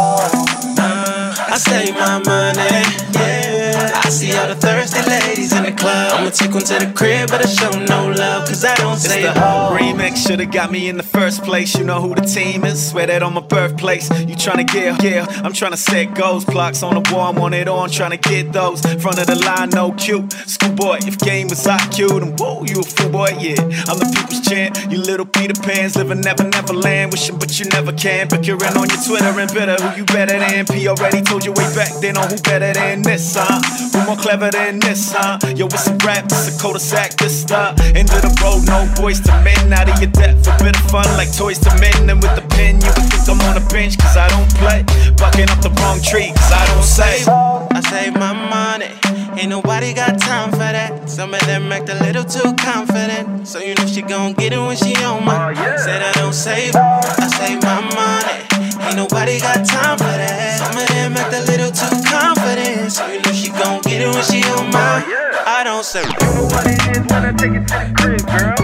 uh, 0.79 1.35
I 1.55 1.57
save 1.59 1.95
my 1.95 2.19
money, 2.19 2.85
yeah. 3.15 3.50
I 3.81 4.09
see 4.11 4.37
all 4.37 4.49
the 4.49 4.55
thirsty 4.55 5.01
ladies 5.09 5.53
in 5.53 5.65
the 5.65 5.73
club. 5.73 6.13
I'ma 6.19 6.31
take 6.31 6.53
one 6.53 6.63
to 6.65 6.79
the 6.79 6.93
crib, 6.95 7.31
but 7.31 7.45
I 7.45 7.49
show 7.49 7.71
no 7.71 8.09
love, 8.09 8.47
cause 8.49 8.65
I 8.65 8.75
don't 8.77 8.95
It's 8.95 9.09
the 9.09 9.33
remix 9.79 10.27
should've 10.27 10.51
got 10.51 10.71
me 10.71 10.89
in 10.89 10.97
the 10.97 11.03
first 11.03 11.43
place. 11.43 11.75
You 11.77 11.85
know 11.85 12.01
who 12.01 12.15
the 12.15 12.23
team 12.23 12.65
is. 12.65 12.91
Swear 12.91 13.07
that 13.07 13.23
on 13.23 13.35
my 13.35 13.41
birthplace. 13.41 14.11
You 14.11 14.35
tryna 14.35 14.67
get, 14.67 15.03
yeah. 15.03 15.27
I'm 15.45 15.53
tryna 15.53 15.77
set 15.77 16.15
goals. 16.15 16.45
Blocks 16.45 16.83
on 16.83 16.95
the 16.95 17.13
wall, 17.13 17.31
I'm 17.31 17.39
on 17.39 17.55
it 17.55 17.69
on. 17.69 17.89
Tryna 17.89 18.21
get 18.21 18.53
those. 18.53 18.81
Front 19.03 19.19
of 19.19 19.27
the 19.27 19.37
line, 19.45 19.71
no 19.71 19.93
cute. 19.93 20.33
Schoolboy, 20.33 20.99
if 21.07 21.19
game 21.19 21.49
was 21.49 21.65
IQ, 21.67 22.21
then 22.21 22.37
whoa, 22.37 22.65
you 22.65 22.81
a 22.81 22.83
fool 22.83 23.11
boy, 23.11 23.31
yeah. 23.39 23.61
I'm 23.89 23.99
the 23.99 24.11
people's 24.15 24.41
champ. 24.47 24.77
You 24.91 24.99
little 24.99 25.27
Peter 25.27 25.59
Pans 25.61 25.97
living 25.97 26.21
never, 26.21 26.45
never 26.45 26.75
land. 26.75 27.13
Wishing, 27.13 27.39
but 27.39 27.59
you 27.59 27.67
never 27.67 27.93
can. 27.93 28.29
Procuring 28.29 28.77
on 28.77 28.89
your 28.89 29.03
Twitter 29.03 29.41
and 29.41 29.53
bitter. 29.53 29.77
Who 29.77 29.99
you 29.99 30.05
better 30.05 30.39
than? 30.39 30.67
P 30.67 30.89
already 30.89 31.23
told 31.23 31.45
you 31.45 31.53
way 31.53 31.69
back 31.75 31.93
then 32.01 32.17
on 32.17 32.29
who 32.31 32.37
better 32.43 32.73
than 32.73 33.03
this, 33.03 33.37
huh? 33.39 33.61
Who 33.93 34.05
more 34.07 34.17
clever 34.17 34.51
than 34.51 34.79
this, 34.79 35.13
huh? 35.13 35.39
Yo, 35.57 35.67
it's 35.67 35.87
a 35.87 35.95
rap, 36.07 36.25
it's 36.27 36.55
a 36.55 36.61
cul-de-sac, 36.61 37.17
this 37.17 37.45
the 37.45 37.75
end 37.95 38.11
of 38.11 38.23
the 38.23 38.33
road, 38.43 38.67
no 38.67 38.87
boys 39.01 39.21
to 39.21 39.33
men. 39.43 39.73
Out 39.73 39.89
of 39.89 40.01
your 40.01 40.11
depth, 40.11 40.47
a 40.47 40.57
bit 40.63 40.77
of 40.77 40.91
fun 40.91 41.07
like 41.17 41.35
toys 41.35 41.59
to 41.61 41.71
men. 41.81 42.09
And 42.11 42.23
with 42.23 42.35
the 42.35 42.47
pen, 42.55 42.81
you 42.81 42.91
would 42.91 43.07
think 43.11 43.29
I'm 43.29 43.41
on 43.49 43.57
a 43.57 43.67
bench, 43.69 43.99
cause 43.99 44.17
I 44.17 44.29
don't 44.29 44.51
play. 44.59 44.83
Bucking 45.17 45.49
up 45.51 45.61
the 45.61 45.71
wrong 45.81 46.01
tree, 46.03 46.33
cause 46.35 46.53
I 46.53 46.67
don't 46.75 46.85
save. 46.85 47.29
I 47.29 47.81
save 47.81 48.15
my 48.15 48.33
money. 48.33 48.91
Ain't 49.39 49.51
nobody 49.51 49.95
got 49.95 50.19
time 50.19 50.51
for 50.51 50.59
that. 50.59 51.09
Some 51.09 51.35
of 51.35 51.41
them 51.47 51.73
act 51.73 51.89
a 51.89 51.95
little 52.05 52.25
too 52.25 52.55
confident. 52.57 53.47
So 53.47 53.59
you 53.59 53.75
know 53.75 53.87
she 53.87 54.03
gon' 54.03 54.35
get 54.35 54.53
it 54.53 54.59
when 54.59 54.77
she 54.77 54.95
on 55.05 55.25
my. 55.25 55.49
Oh, 55.49 55.51
yeah 55.51 55.77
Said 55.77 56.03
I 56.03 56.13
don't 56.13 56.33
save, 56.33 56.75
I 56.77 57.29
save 57.39 57.63
my 57.63 57.81
money. 57.95 58.50
Ain't 58.91 58.99
nobody 58.99 59.39
got 59.39 59.65
time 59.65 59.97
for 59.99 60.03
that. 60.03 60.59
Some 60.59 60.75
of 60.75 60.89
them 60.89 61.15
act 61.17 61.33
a 61.33 61.47
little 61.47 61.71
too 61.71 61.95
confident. 62.11 62.91
So 62.91 63.07
you 63.07 63.23
know 63.23 63.31
she 63.31 63.51
gon' 63.55 63.81
get 63.83 64.03
it 64.03 64.11
when 64.11 64.25
she 64.27 64.43
on 64.51 64.67
my. 64.75 65.07
Oh, 65.07 65.45
I 65.47 65.63
don't 65.63 65.85
save. 65.85 66.11
You 66.11 66.27
know 66.35 66.51
what 66.51 66.67
it 66.67 66.83
is 66.91 66.99
when 67.07 67.23
I 67.23 67.31
take 67.31 67.55
it 67.55 67.71
to 67.71 67.79
the 67.79 67.95
crib, 67.95 68.27
girl. 68.27 68.59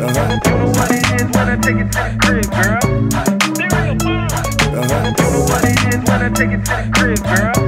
Uh-huh. 0.00 0.40
You 0.40 0.56
know 0.56 0.72
what 0.72 0.88
it 0.88 1.04
is 1.20 1.28
when 1.36 1.52
I 1.52 1.60
take 1.60 1.84
it 1.84 1.92
to 1.92 2.00
the 2.00 2.16
crib, 2.16 2.48
girl. 2.48 2.80
Uh-huh. 4.72 5.04
You 5.04 5.28
know 5.28 5.44
what 5.44 5.60
it 5.60 5.76
is 5.92 6.00
when 6.08 6.24
I 6.24 6.32
take 6.32 6.56
it 6.56 6.64
to 6.64 6.72
the 6.80 6.88
crib, 6.96 7.20
girl. 7.20 7.60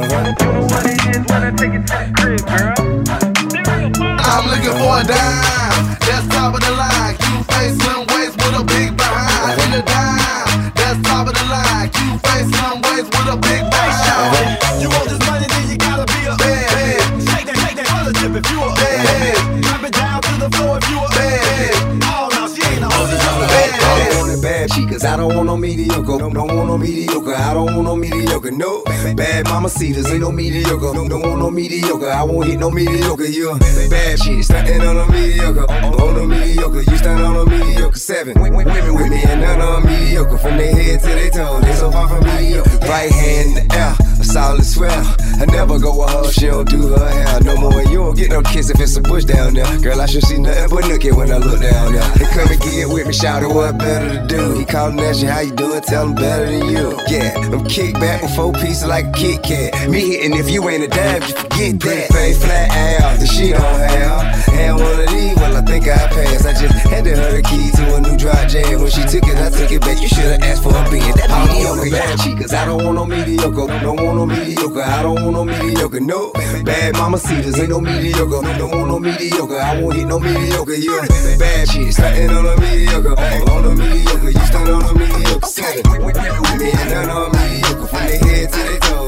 Uh-huh. 0.00 0.32
You 0.32 0.48
know 0.48 0.64
what 0.64 0.88
it 0.88 0.96
is 1.12 1.20
when 1.28 1.44
I 1.44 1.52
take 1.52 1.76
it 1.76 1.84
to 1.84 1.92
the 1.92 2.08
crib, 2.16 2.40
girl. 2.48 2.72
I'm 4.16 4.48
looking 4.48 4.72
for 4.80 4.96
a 4.96 5.04
dime. 5.04 5.92
That's 6.08 6.24
top 6.32 6.56
of 6.56 6.64
the 6.64 6.72
line. 6.72 7.20
You 7.20 7.44
face 7.52 7.76
mediocre, 26.78 27.34
I 27.34 27.54
don't 27.54 27.74
want 27.74 27.84
no 27.84 27.96
mediocre. 27.96 28.50
No, 28.50 28.82
bad 29.16 29.44
mama 29.46 29.68
cedars 29.68 30.10
ain't 30.10 30.20
no 30.20 30.30
mediocre. 30.30 30.92
Don't, 30.94 31.08
don't 31.08 31.22
want 31.22 31.38
no 31.38 31.50
mediocre, 31.50 32.10
I 32.10 32.22
won't 32.22 32.46
hit 32.46 32.58
no 32.58 32.70
mediocre. 32.70 33.24
A 33.24 33.88
bad 33.88 34.18
chick, 34.18 34.44
stuntin' 34.44 34.82
on 34.88 34.96
a 34.96 35.12
mediocre. 35.12 35.70
On 35.70 36.16
a 36.16 36.26
mediocre, 36.26 36.82
you 36.82 36.96
stand 36.96 37.22
on 37.22 37.36
a 37.36 37.50
mediocre. 37.50 37.98
Seven 37.98 38.40
women 38.40 38.64
with 38.94 39.10
me 39.10 39.22
and 39.24 39.40
none 39.40 39.60
on 39.60 39.84
mediocre. 39.84 40.38
From 40.38 40.56
their 40.56 40.74
head 40.74 41.00
to 41.00 41.06
their 41.06 41.30
toes, 41.30 41.62
they 41.62 41.74
so 41.74 41.90
far 41.90 42.08
from 42.08 42.24
mediocre. 42.24 42.70
Right 42.86 43.10
hand 43.10 43.58
in 43.58 43.68
the 43.68 43.74
air, 43.74 43.96
a 44.20 44.24
solid 44.24 44.64
swell. 44.64 45.16
I 45.40 45.46
never 45.46 45.78
go 45.78 45.96
with 45.96 46.10
her, 46.10 46.32
she 46.32 46.46
don't 46.46 46.68
do 46.68 46.88
her 46.88 47.08
hair 47.08 47.40
no 47.42 47.56
more. 47.56 47.82
You 47.82 47.98
don't 47.98 48.16
get 48.16 48.30
no 48.30 48.42
kiss 48.42 48.70
if 48.70 48.80
it's 48.80 48.96
a 48.96 49.00
bush 49.00 49.24
down 49.24 49.54
there. 49.54 49.78
Girl, 49.80 50.00
I 50.00 50.06
should 50.06 50.24
see 50.24 50.38
nothing 50.38 50.68
but 50.68 50.84
nookie 50.84 51.14
when 51.16 51.30
I 51.30 51.38
look 51.38 51.60
down 51.60 51.92
there. 51.92 52.08
They 52.18 52.26
come 52.26 52.48
and 52.48 52.60
get 52.60 52.88
with 52.88 53.06
me, 53.06 53.12
shout 53.12 53.42
it, 53.42 53.48
what 53.48 53.78
better 53.78 54.20
to 54.20 54.26
do? 54.26 54.58
He 54.58 54.64
callin' 54.64 54.98
at 55.00 55.16
you, 55.22 55.28
how 55.28 55.40
you 55.40 55.52
doing? 55.52 55.80
Tell 55.82 56.06
him 56.06 56.14
better 56.14 56.46
than 56.46 56.68
you. 56.68 56.98
Yeah, 57.08 57.38
I'm 57.38 57.64
kick 57.66 57.94
back 57.94 58.22
with 58.22 58.34
four 58.34 58.52
pieces 58.52 58.86
like 58.86 59.06
a 59.06 59.12
Kit 59.12 59.42
Kat. 59.42 59.88
Me 59.88 60.00
hitting 60.00 60.36
if 60.36 60.50
you 60.50 60.68
ain't 60.68 60.84
a 60.84 60.88
dime, 60.88 61.22
you 61.22 61.34
forget 61.34 61.80
that. 61.80 62.10
Pay 62.10 62.32
flat 62.34 62.70
ass, 62.70 63.20
the 63.20 63.26
she 63.26 63.50
don't 63.50 63.62
have. 63.62 64.22
Had 64.58 64.72
one 64.72 65.00
of 65.00 65.08
these, 65.08 65.36
well, 65.36 65.56
I 65.56 65.62
think 65.62 65.86
I 65.86 66.08
passed. 66.08 66.46
I 66.46 66.52
just 66.52 66.74
handed 66.88 67.16
her 67.16 67.30
the 67.30 67.42
key 67.42 67.70
to 67.76 67.94
a 67.94 68.00
new 68.00 68.16
dry 68.16 68.46
jam. 68.46 68.80
When 68.80 68.90
she 68.90 69.02
took 69.02 69.22
it, 69.28 69.38
I 69.38 69.50
took 69.50 69.70
it 69.70 69.80
back. 69.82 70.00
You 70.02 70.08
should've 70.08 70.42
asked 70.42 70.62
for 70.62 70.74
a 70.74 70.82
being. 70.90 71.14
That 71.14 71.30
mediocre, 71.30 71.90
bad 71.90 72.18
chick, 72.18 72.38
cause 72.38 72.52
I 72.52 72.64
don't 72.64 72.82
want 72.82 72.96
no 72.96 73.06
mediocre. 73.06 73.66
Don't 73.80 74.02
want 74.02 74.16
no 74.16 74.26
mediocre, 74.26 74.82
I 74.82 75.02
don't 75.02 75.22
want 75.22 75.27
no 75.32 75.44
mediocre. 75.44 76.00
No, 76.00 76.32
bad 76.64 76.94
mama 76.94 77.18
cedars 77.18 77.58
ain't 77.58 77.70
no 77.70 77.80
mediocre. 77.80 78.42
Don't 78.58 78.70
want 78.70 78.88
no 78.88 78.98
mediocre, 78.98 79.58
I 79.58 79.80
won't 79.80 79.96
hit 79.96 80.06
no 80.06 80.18
mediocre. 80.18 80.74
You 80.74 80.98
a 80.98 81.06
bad 81.38 81.68
chick, 81.68 81.92
stuntin' 81.92 82.30
on 82.30 82.46
a 82.46 82.60
mediocre. 82.60 83.18
On 83.50 83.64
a 83.64 83.74
mediocre, 83.74 84.30
you 84.30 84.46
stand 84.46 84.68
on 84.68 84.82
a 84.82 84.94
mediocre. 84.94 85.46
Seven, 85.46 86.04
with 86.04 86.16
me 86.16 86.70
and 86.72 87.10
on 87.10 87.32
mediocre. 87.32 87.86
From 87.86 88.06
their 88.06 88.18
head 88.18 88.52
to 88.52 88.58
their 88.58 88.78
toes, 88.80 89.07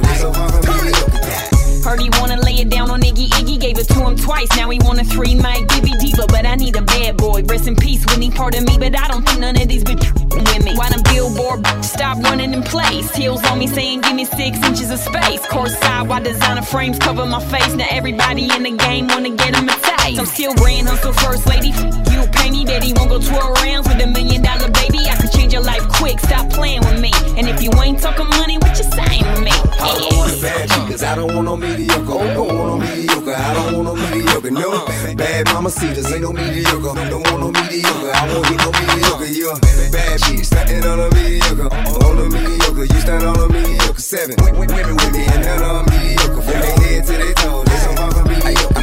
Heard 1.91 2.03
he 2.03 2.11
wanna 2.21 2.41
lay 2.43 2.55
it 2.55 2.71
down 2.71 2.89
on 2.89 3.01
Iggy 3.01 3.27
Iggy, 3.31 3.59
gave 3.59 3.77
it 3.77 3.89
to 3.89 3.95
him 3.95 4.15
twice. 4.15 4.47
Now 4.57 4.71
he 4.71 4.79
want 4.79 5.01
a 5.01 5.05
three 5.05 5.35
mic 5.35 5.67
Gibby 5.71 5.91
Diva, 5.99 6.25
but 6.29 6.47
I 6.47 6.55
need 6.55 6.77
a 6.77 6.83
bad 6.83 7.17
boy. 7.17 7.43
Rest 7.43 7.67
in 7.67 7.75
peace, 7.75 8.07
Whitney, 8.07 8.31
part 8.31 8.55
of 8.55 8.63
me, 8.65 8.79
but 8.79 8.97
I 8.97 9.09
don't 9.09 9.27
think 9.27 9.41
none 9.41 9.61
of 9.61 9.67
these 9.67 9.83
bitches 9.83 10.15
with 10.31 10.65
me. 10.65 10.77
Why 10.77 10.89
them 10.89 11.03
billboard 11.03 11.65
bitch 11.65 11.83
stop 11.83 12.23
running 12.23 12.55
in 12.55 12.63
place? 12.63 13.13
Heels 13.17 13.43
on 13.47 13.59
me 13.59 13.67
saying 13.67 14.03
give 14.03 14.15
me 14.15 14.25
six 14.25 14.57
inches 14.63 14.93
of 14.93 15.01
space. 15.01 15.45
Course 15.47 15.77
side, 15.81 16.07
why 16.07 16.21
designer 16.21 16.63
frames 16.63 16.97
cover 17.01 17.27
my 17.27 17.43
face? 17.47 17.75
Now 17.75 17.89
everybody 17.91 18.45
in 18.55 18.63
the 18.63 18.77
game 18.77 19.09
wanna 19.09 19.31
get 19.31 19.57
him 19.57 19.69
a 19.69 19.73
taste. 19.73 20.21
I'm 20.21 20.27
still 20.27 20.55
grand 20.55 20.87
hustle 20.87 21.13
first 21.13 21.45
lady. 21.49 21.71
You 21.71 22.23
pay 22.31 22.53
me, 22.53 22.65
daddy 22.65 22.93
won't 22.93 23.11
go 23.11 23.19
12 23.19 23.63
rounds 23.63 23.89
with 23.89 24.01
a 24.01 24.07
million 24.07 24.43
dollar 24.43 24.71
baby. 24.71 25.01
I 25.11 25.17
could 25.17 25.33
I 31.11 31.17
don't 31.17 31.35
want 31.35 31.45
no 31.45 31.57
mediocre. 31.57 32.05
Don't 32.05 32.55
want 32.55 32.69
no 32.71 32.79
mediocre, 32.79 33.35
I 33.35 33.53
don't 33.53 33.85
want 33.85 33.85
no 33.85 33.95
mediocre. 33.97 34.51
No, 34.53 34.87
bad 35.17 35.47
mama 35.53 35.69
cedars 35.69 36.13
ain't 36.13 36.23
no 36.23 36.33
mediocre. 36.33 36.95
Don't 37.11 37.27
want 37.27 37.41
no 37.41 37.51
mediocre, 37.51 38.13
I 38.15 38.33
won't 38.33 38.47
hit 38.47 38.59
no 38.59 38.71
mediocre. 38.71 39.27
You 39.27 39.51
a 39.51 39.59
bad 39.91 40.21
chick, 40.23 40.45
stuntin' 40.45 40.85
on 40.87 41.01
a 41.01 41.13
mediocre. 41.13 41.67
On 41.67 42.17
a 42.17 42.31
mediocre, 42.31 42.85
you 42.85 43.01
stand 43.01 43.25
on 43.25 43.37
a 43.41 43.49
mediocre. 43.53 44.01
Seven 44.01 44.37
women 44.57 44.95
with 44.95 45.13
me 45.13 45.27
and 45.27 45.45
none 45.45 45.63
on 45.65 45.85
mediocre. 45.91 46.43
From 46.43 46.61
their 46.63 46.79
head 46.79 47.05
to 47.05 47.13
their 47.13 47.35
toes, 47.35 47.70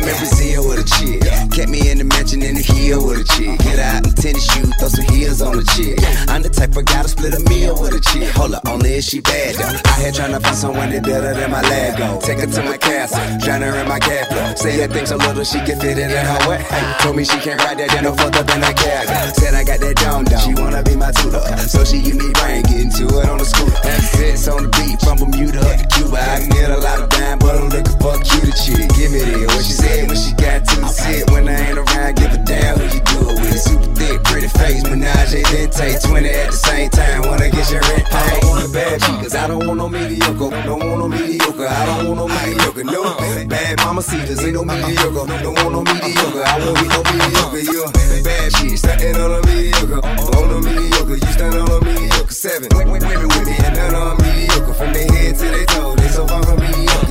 I'm 0.07 0.67
with 0.67 0.79
a 0.79 0.87
chick. 0.87 1.21
Kept 1.51 1.69
me 1.69 1.89
in 1.91 1.97
the 1.97 2.03
mansion 2.03 2.41
in 2.41 2.55
the 2.55 2.63
hill 2.63 3.05
with 3.05 3.19
a 3.19 3.27
chick. 3.35 3.59
Get 3.59 3.79
out 3.79 4.05
in 4.07 4.13
tennis 4.13 4.45
shoes, 4.47 4.71
throw 4.79 4.87
some 4.87 5.05
heels 5.11 5.41
on 5.41 5.57
the 5.57 5.65
chick. 5.75 5.99
I'm 6.29 6.41
the 6.41 6.49
type 6.49 6.75
of 6.77 6.85
guy 6.85 7.03
to 7.03 7.09
split 7.09 7.33
a 7.33 7.41
meal 7.49 7.75
with 7.75 7.93
a 7.93 8.01
chick. 8.01 8.29
Hold 8.35 8.55
up, 8.55 8.63
only 8.67 8.95
if 8.95 9.03
she 9.03 9.19
bad 9.19 9.55
though. 9.55 9.67
I 9.67 10.07
had 10.07 10.13
tryna 10.15 10.41
find 10.41 10.55
someone 10.55 10.89
that 10.91 11.03
better 11.03 11.33
than 11.33 11.51
my 11.51 11.61
Lego. 11.61 12.19
Take 12.21 12.39
her 12.39 12.47
to 12.47 12.61
my 12.63 12.77
castle, 12.77 13.19
drown 13.43 13.61
her 13.61 13.75
in 13.75 13.87
my 13.87 13.99
cat. 13.99 14.57
Say 14.57 14.79
her 14.79 14.87
thing 14.87 15.05
so 15.05 15.17
little 15.17 15.43
she 15.43 15.59
can 15.59 15.79
fit 15.79 15.97
it 15.97 16.11
in 16.11 16.25
her 16.25 16.39
what? 16.47 16.61
Told 17.01 17.15
me 17.15 17.23
she 17.25 17.37
can't 17.39 17.59
ride 17.59 17.77
that 17.79 17.91
down, 17.91 18.03
no 18.03 18.13
fucked 18.15 18.37
up 18.37 18.49
in 18.53 18.61
her 18.61 18.73
cat. 18.73 19.35
Said 19.35 19.53
I 19.53 19.63
got 19.63 19.79
that 19.81 19.95
dome 19.97 20.23
dome. 20.23 20.39
She 20.39 20.53
wanna 20.55 20.83
be 20.83 20.95
my 20.95 21.11
tutor, 21.11 21.43
so 21.67 21.83
she 21.83 22.01
give 22.01 22.15
me 22.15 22.31
brain, 22.39 22.63
getting 22.63 22.91
to 23.01 23.05
it 23.19 23.27
on 23.27 23.37
the 23.37 23.45
scooter. 23.45 23.75
Access 23.83 24.47
on 24.47 24.63
the 24.63 24.71
beat 24.77 25.01
from 25.01 25.17
Bermuda 25.19 25.59
to 25.59 25.85
Cuba. 25.97 26.21
I 26.21 26.39
can 26.39 26.49
get 26.49 26.71
a 26.71 26.79
lot 26.79 27.01
of 27.01 27.09
dime, 27.09 27.39
but 27.39 27.55
I'm 27.57 27.69
looking 27.69 27.97
for 27.99 28.15
a 28.15 28.21
cuter 28.23 28.53
chick. 28.55 28.87
Give 28.95 29.11
me 29.11 29.21
the 29.25 29.49
what 29.51 29.65
she 29.65 29.73
said 29.73 29.96
when 30.05 30.17
she 30.17 30.31
got 30.37 30.65
to 30.67 30.75
the 30.81 30.87
set. 30.87 31.29
When 31.31 31.47
I 31.47 31.57
ain't 31.69 31.77
around, 31.77 32.15
give 32.15 32.33
a 32.33 32.37
damn 32.43 32.77
who 32.77 32.85
you 32.85 33.01
do 33.01 33.19
it 33.31 33.39
with. 33.41 33.61
Super 33.61 33.89
thick, 33.95 34.23
pretty 34.23 34.47
face, 34.47 34.83
menage 34.83 35.33
a 35.33 35.41
dente. 35.41 36.01
20 36.03 36.29
at 36.29 36.51
the 36.51 36.57
same 36.57 36.89
time, 36.89 37.21
wanna 37.25 37.49
get 37.49 37.71
your 37.71 37.81
rent 37.81 38.05
paid. 38.05 38.13
I 38.13 38.39
don't 38.39 38.49
want 38.49 38.65
a 38.65 38.69
bad 38.69 39.01
chick, 39.01 39.17
cause 39.23 39.35
I 39.35 39.47
don't 39.47 39.65
want 39.65 39.77
no 39.77 39.89
mediocre. 39.89 40.49
Don't 40.67 40.83
want 40.85 40.99
no 40.99 41.07
mediocre, 41.07 41.67
I 41.67 41.85
don't 41.85 42.05
want 42.07 42.19
no 42.19 42.27
mediocre. 42.27 42.83
No 42.83 43.01
bad 43.47 43.77
mama 43.79 44.01
cedars, 44.01 44.43
ain't 44.43 44.53
no 44.53 44.63
mediocre. 44.63 45.25
Don't 45.41 45.55
want 45.63 45.71
no 45.71 45.81
mediocre, 45.81 46.43
I 46.45 46.59
won't 46.59 46.77
be 46.77 46.87
no 46.87 47.01
mediocre. 47.09 47.63
You're 47.65 47.89
bad 48.23 48.51
shit, 48.57 48.77
stunting 48.77 49.15
on 49.15 49.31
a 49.31 49.41
mediocre. 49.47 50.01
On 50.05 50.51
a 50.51 50.57
mediocre, 50.61 51.17
you 51.17 51.31
stand 51.33 51.55
on 51.55 51.69
a 51.71 51.79
mediocre. 51.81 52.33
Seven 52.33 52.69
women 52.75 53.01
with 53.01 53.45
me, 53.47 53.55
and 53.65 53.75
none 53.75 53.95
on 53.95 54.17
mediocre. 54.21 54.73
From 54.73 54.93
their 54.93 55.07
head 55.11 55.35
to 55.37 55.45
their 55.45 55.65
toe, 55.65 55.95
they 55.95 56.07
so 56.09 56.27
far 56.27 56.43
from 56.43 56.59
mediocre. 56.59 57.06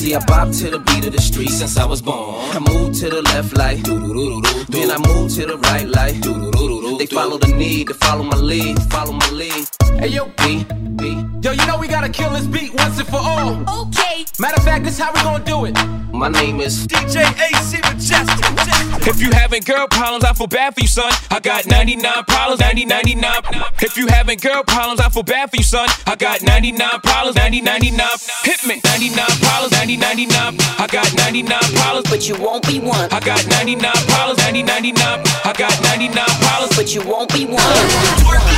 You 0.00 0.06
see, 0.06 0.14
I 0.14 0.24
bop 0.24 0.50
to 0.50 0.70
the 0.70 0.78
beat 0.78 1.04
of 1.04 1.12
the 1.12 1.20
street 1.20 1.50
since 1.50 1.76
I 1.76 1.84
was 1.84 2.00
born. 2.00 2.34
I 2.56 2.58
move 2.58 2.96
to 3.00 3.10
the 3.10 3.20
left 3.20 3.54
like 3.54 3.82
doo. 3.82 4.40
Then 4.70 4.90
I 4.90 4.96
move 4.96 5.30
to 5.34 5.44
the 5.44 5.58
right 5.58 5.86
like 5.86 6.22
doo. 6.22 6.96
They 6.96 7.04
follow 7.04 7.36
the 7.36 7.48
need, 7.48 7.88
they 7.88 7.92
follow 7.92 8.22
my 8.22 8.38
lead, 8.38 8.80
follow 8.84 9.12
my 9.12 9.28
lead. 9.28 9.68
Hey 9.98 10.08
yo, 10.08 10.32
B, 10.38 10.64
B. 10.96 11.22
yo, 11.42 11.52
you 11.52 11.66
know 11.66 11.76
we 11.76 11.86
gotta 11.86 12.08
kill 12.08 12.30
this 12.30 12.46
beat 12.46 12.72
once 12.72 12.98
and 12.98 13.08
for 13.08 13.18
all. 13.18 13.82
Okay. 13.82 14.24
Matter 14.38 14.56
of 14.56 14.64
fact, 14.64 14.84
this 14.86 14.98
how 14.98 15.12
we 15.12 15.20
gonna 15.20 15.44
do 15.44 15.66
it. 15.66 15.76
My 16.12 16.28
name 16.28 16.60
is 16.60 16.86
DJ 16.86 17.20
AC 17.20 17.80
Majestic. 17.84 19.06
If 19.06 19.20
you 19.20 19.30
having 19.32 19.62
girl 19.62 19.86
problems, 19.88 20.24
I 20.24 20.32
feel 20.34 20.46
bad 20.46 20.74
for 20.74 20.82
you, 20.82 20.88
son. 20.88 21.10
I 21.30 21.40
got 21.40 21.66
99 21.66 22.24
problems, 22.24 22.60
90, 22.60 22.84
99. 22.84 23.32
If 23.80 23.96
you 23.96 24.06
having 24.06 24.38
girl 24.38 24.62
problems, 24.62 25.00
I 25.00 25.08
feel 25.08 25.22
bad 25.22 25.50
for 25.50 25.56
you, 25.56 25.62
son. 25.62 25.88
I 26.06 26.16
got 26.16 26.42
99 26.42 27.00
problems, 27.00 27.36
90, 27.36 27.62
99. 27.62 28.06
Hit 28.44 28.66
me, 28.66 28.80
99 28.84 29.26
problems, 29.40 29.72
90, 29.96 30.26
99. 30.26 30.54
I 30.78 30.86
got 30.86 31.16
99 31.16 31.58
problems, 31.74 32.10
But 32.10 32.28
you 32.28 32.36
won't 32.38 32.66
be 32.66 32.78
one. 32.80 33.08
I 33.12 33.20
got 33.20 33.46
99 33.48 33.90
problems, 34.06 34.38
90, 34.38 34.62
99. 34.62 35.20
I 35.44 35.52
got 35.56 35.82
99 35.82 36.24
problems, 36.26 36.76
But 36.76 36.94
you 36.94 37.02
won't 37.02 37.32
be 37.32 37.46
one. 37.46 37.58
Uh. 37.60 38.49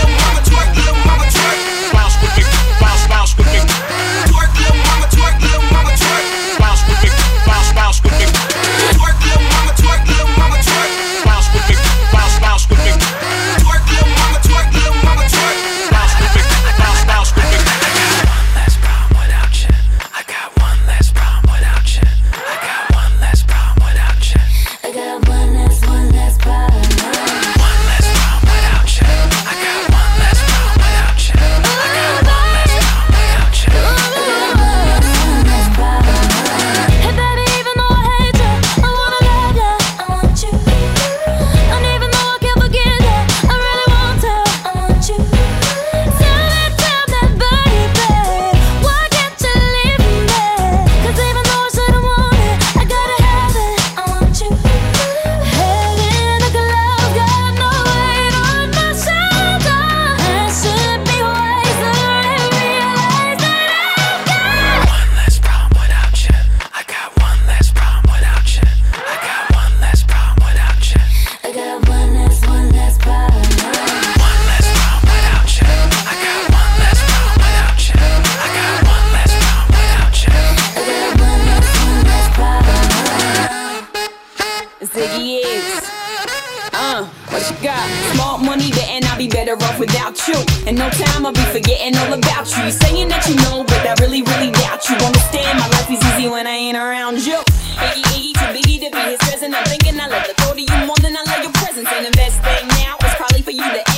Best 102.40 102.60
thing 102.60 102.68
now. 102.68 102.96
Is 103.04 103.14
probably 103.14 103.42
for 103.42 103.50
you 103.50 103.62
to 103.62 103.91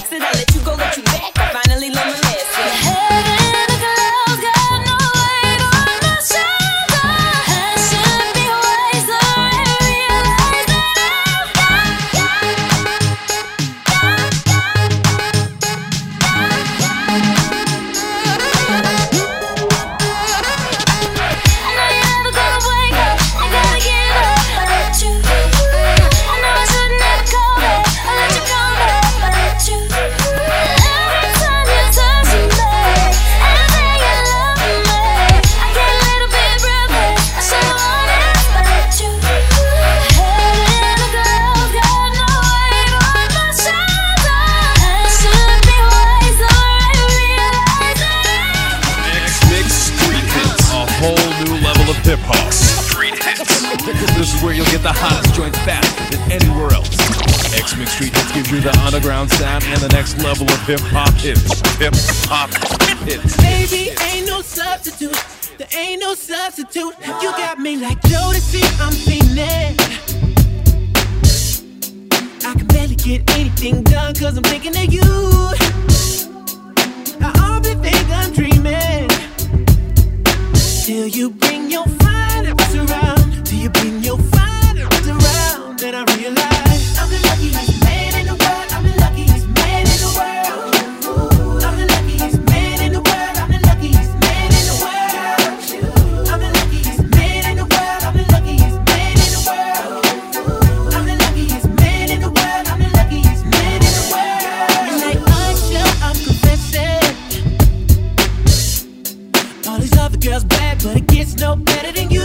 girl's 110.24 110.44
bad, 110.44 110.82
but 110.82 110.96
it 110.96 111.06
gets 111.06 111.36
no 111.36 111.54
better 111.54 111.92
than 111.92 112.10
you. 112.10 112.22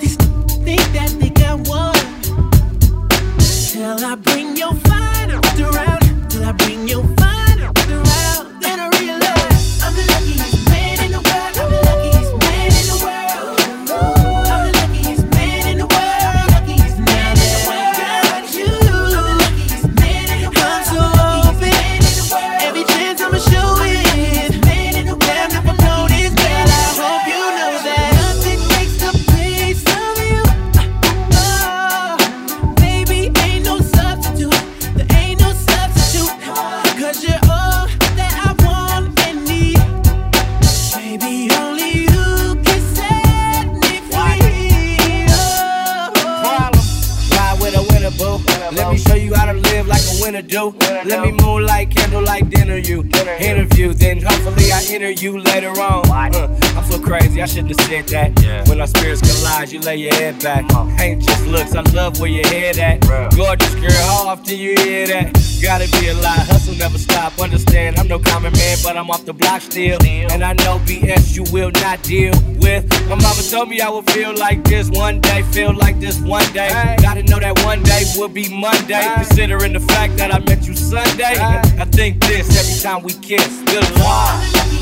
These 0.00 0.16
think 0.66 0.82
that 0.92 1.14
they 1.20 1.30
got 1.30 1.60
one. 1.68 1.94
Till 3.70 4.04
I 4.04 4.16
bring 4.16 4.56
your 4.56 4.74
fire 4.74 5.40
around, 5.60 6.30
till 6.30 6.44
I 6.44 6.52
bring 6.52 6.88
your 6.88 7.15
hopefully 54.96 55.06
I 55.06 55.10
enter 55.10 55.22
you 55.22 55.38
later 55.40 55.70
on. 55.80 56.34
Uh, 56.34 56.48
I'm 56.76 56.84
so 56.90 56.98
crazy, 56.98 57.42
I 57.42 57.46
shouldn't 57.46 57.78
have 57.78 57.88
said 57.88 58.06
that. 58.08 58.68
When 58.68 58.80
our 58.80 58.86
spirits 58.86 59.20
collide, 59.20 59.70
you 59.70 59.80
lay 59.80 59.96
your 59.96 60.14
head 60.14 60.42
back. 60.42 60.64
Ain't 61.00 61.22
just 61.22 61.46
looks, 61.46 61.74
I 61.74 61.82
love 61.92 62.20
where 62.20 62.30
your 62.30 62.46
head 62.48 62.78
at. 62.78 63.00
Gorgeous 63.36 63.74
girl, 63.74 63.90
how 63.90 64.28
often 64.28 64.58
you 64.58 64.74
hear 64.78 65.06
that? 65.08 65.32
Gotta 65.62 65.88
be 66.00 66.08
a 66.08 66.14
lie, 66.14 66.44
hustle 66.48 66.74
never 66.74 66.98
stop. 66.98 67.38
Understand, 67.40 67.98
I'm 67.98 68.08
no 68.08 68.18
common 68.18 68.52
man, 68.52 68.78
but 68.82 68.96
I'm 68.96 69.10
off 69.10 69.24
the 69.24 69.32
block 69.32 69.62
still. 69.62 69.98
And 70.02 70.44
I 70.44 70.52
know 70.52 70.78
BS 70.86 71.34
you 71.34 71.44
will 71.52 71.70
not 71.70 72.02
deal 72.02 72.34
with. 72.60 72.88
My 73.08 73.16
mama 73.16 73.42
told 73.50 73.68
me 73.68 73.80
I 73.80 73.88
would 73.88 74.08
feel 74.10 74.36
like 74.36 74.64
this 74.64 74.90
one 74.90 75.20
day, 75.20 75.42
feel 75.42 75.74
like 75.74 75.98
this 75.98 76.20
one 76.20 76.50
day. 76.52 76.68
Gotta 77.00 77.22
know 77.22 77.38
that 77.38 77.58
one 77.64 77.82
day 77.82 78.04
will 78.16 78.28
be 78.28 78.48
Monday. 78.48 79.02
Considering 79.16 79.72
the 79.72 79.80
fact 79.80 80.16
that 80.18 80.34
I 80.34 80.38
met 80.40 80.66
you 80.66 80.74
Sunday. 80.74 81.36
I 81.38 81.84
think 81.86 82.20
this 82.24 82.46
every 82.58 82.82
time 82.82 83.02
we 83.02 83.12
kiss. 83.14 83.62
Good 83.62 83.88
lord. 83.98 84.75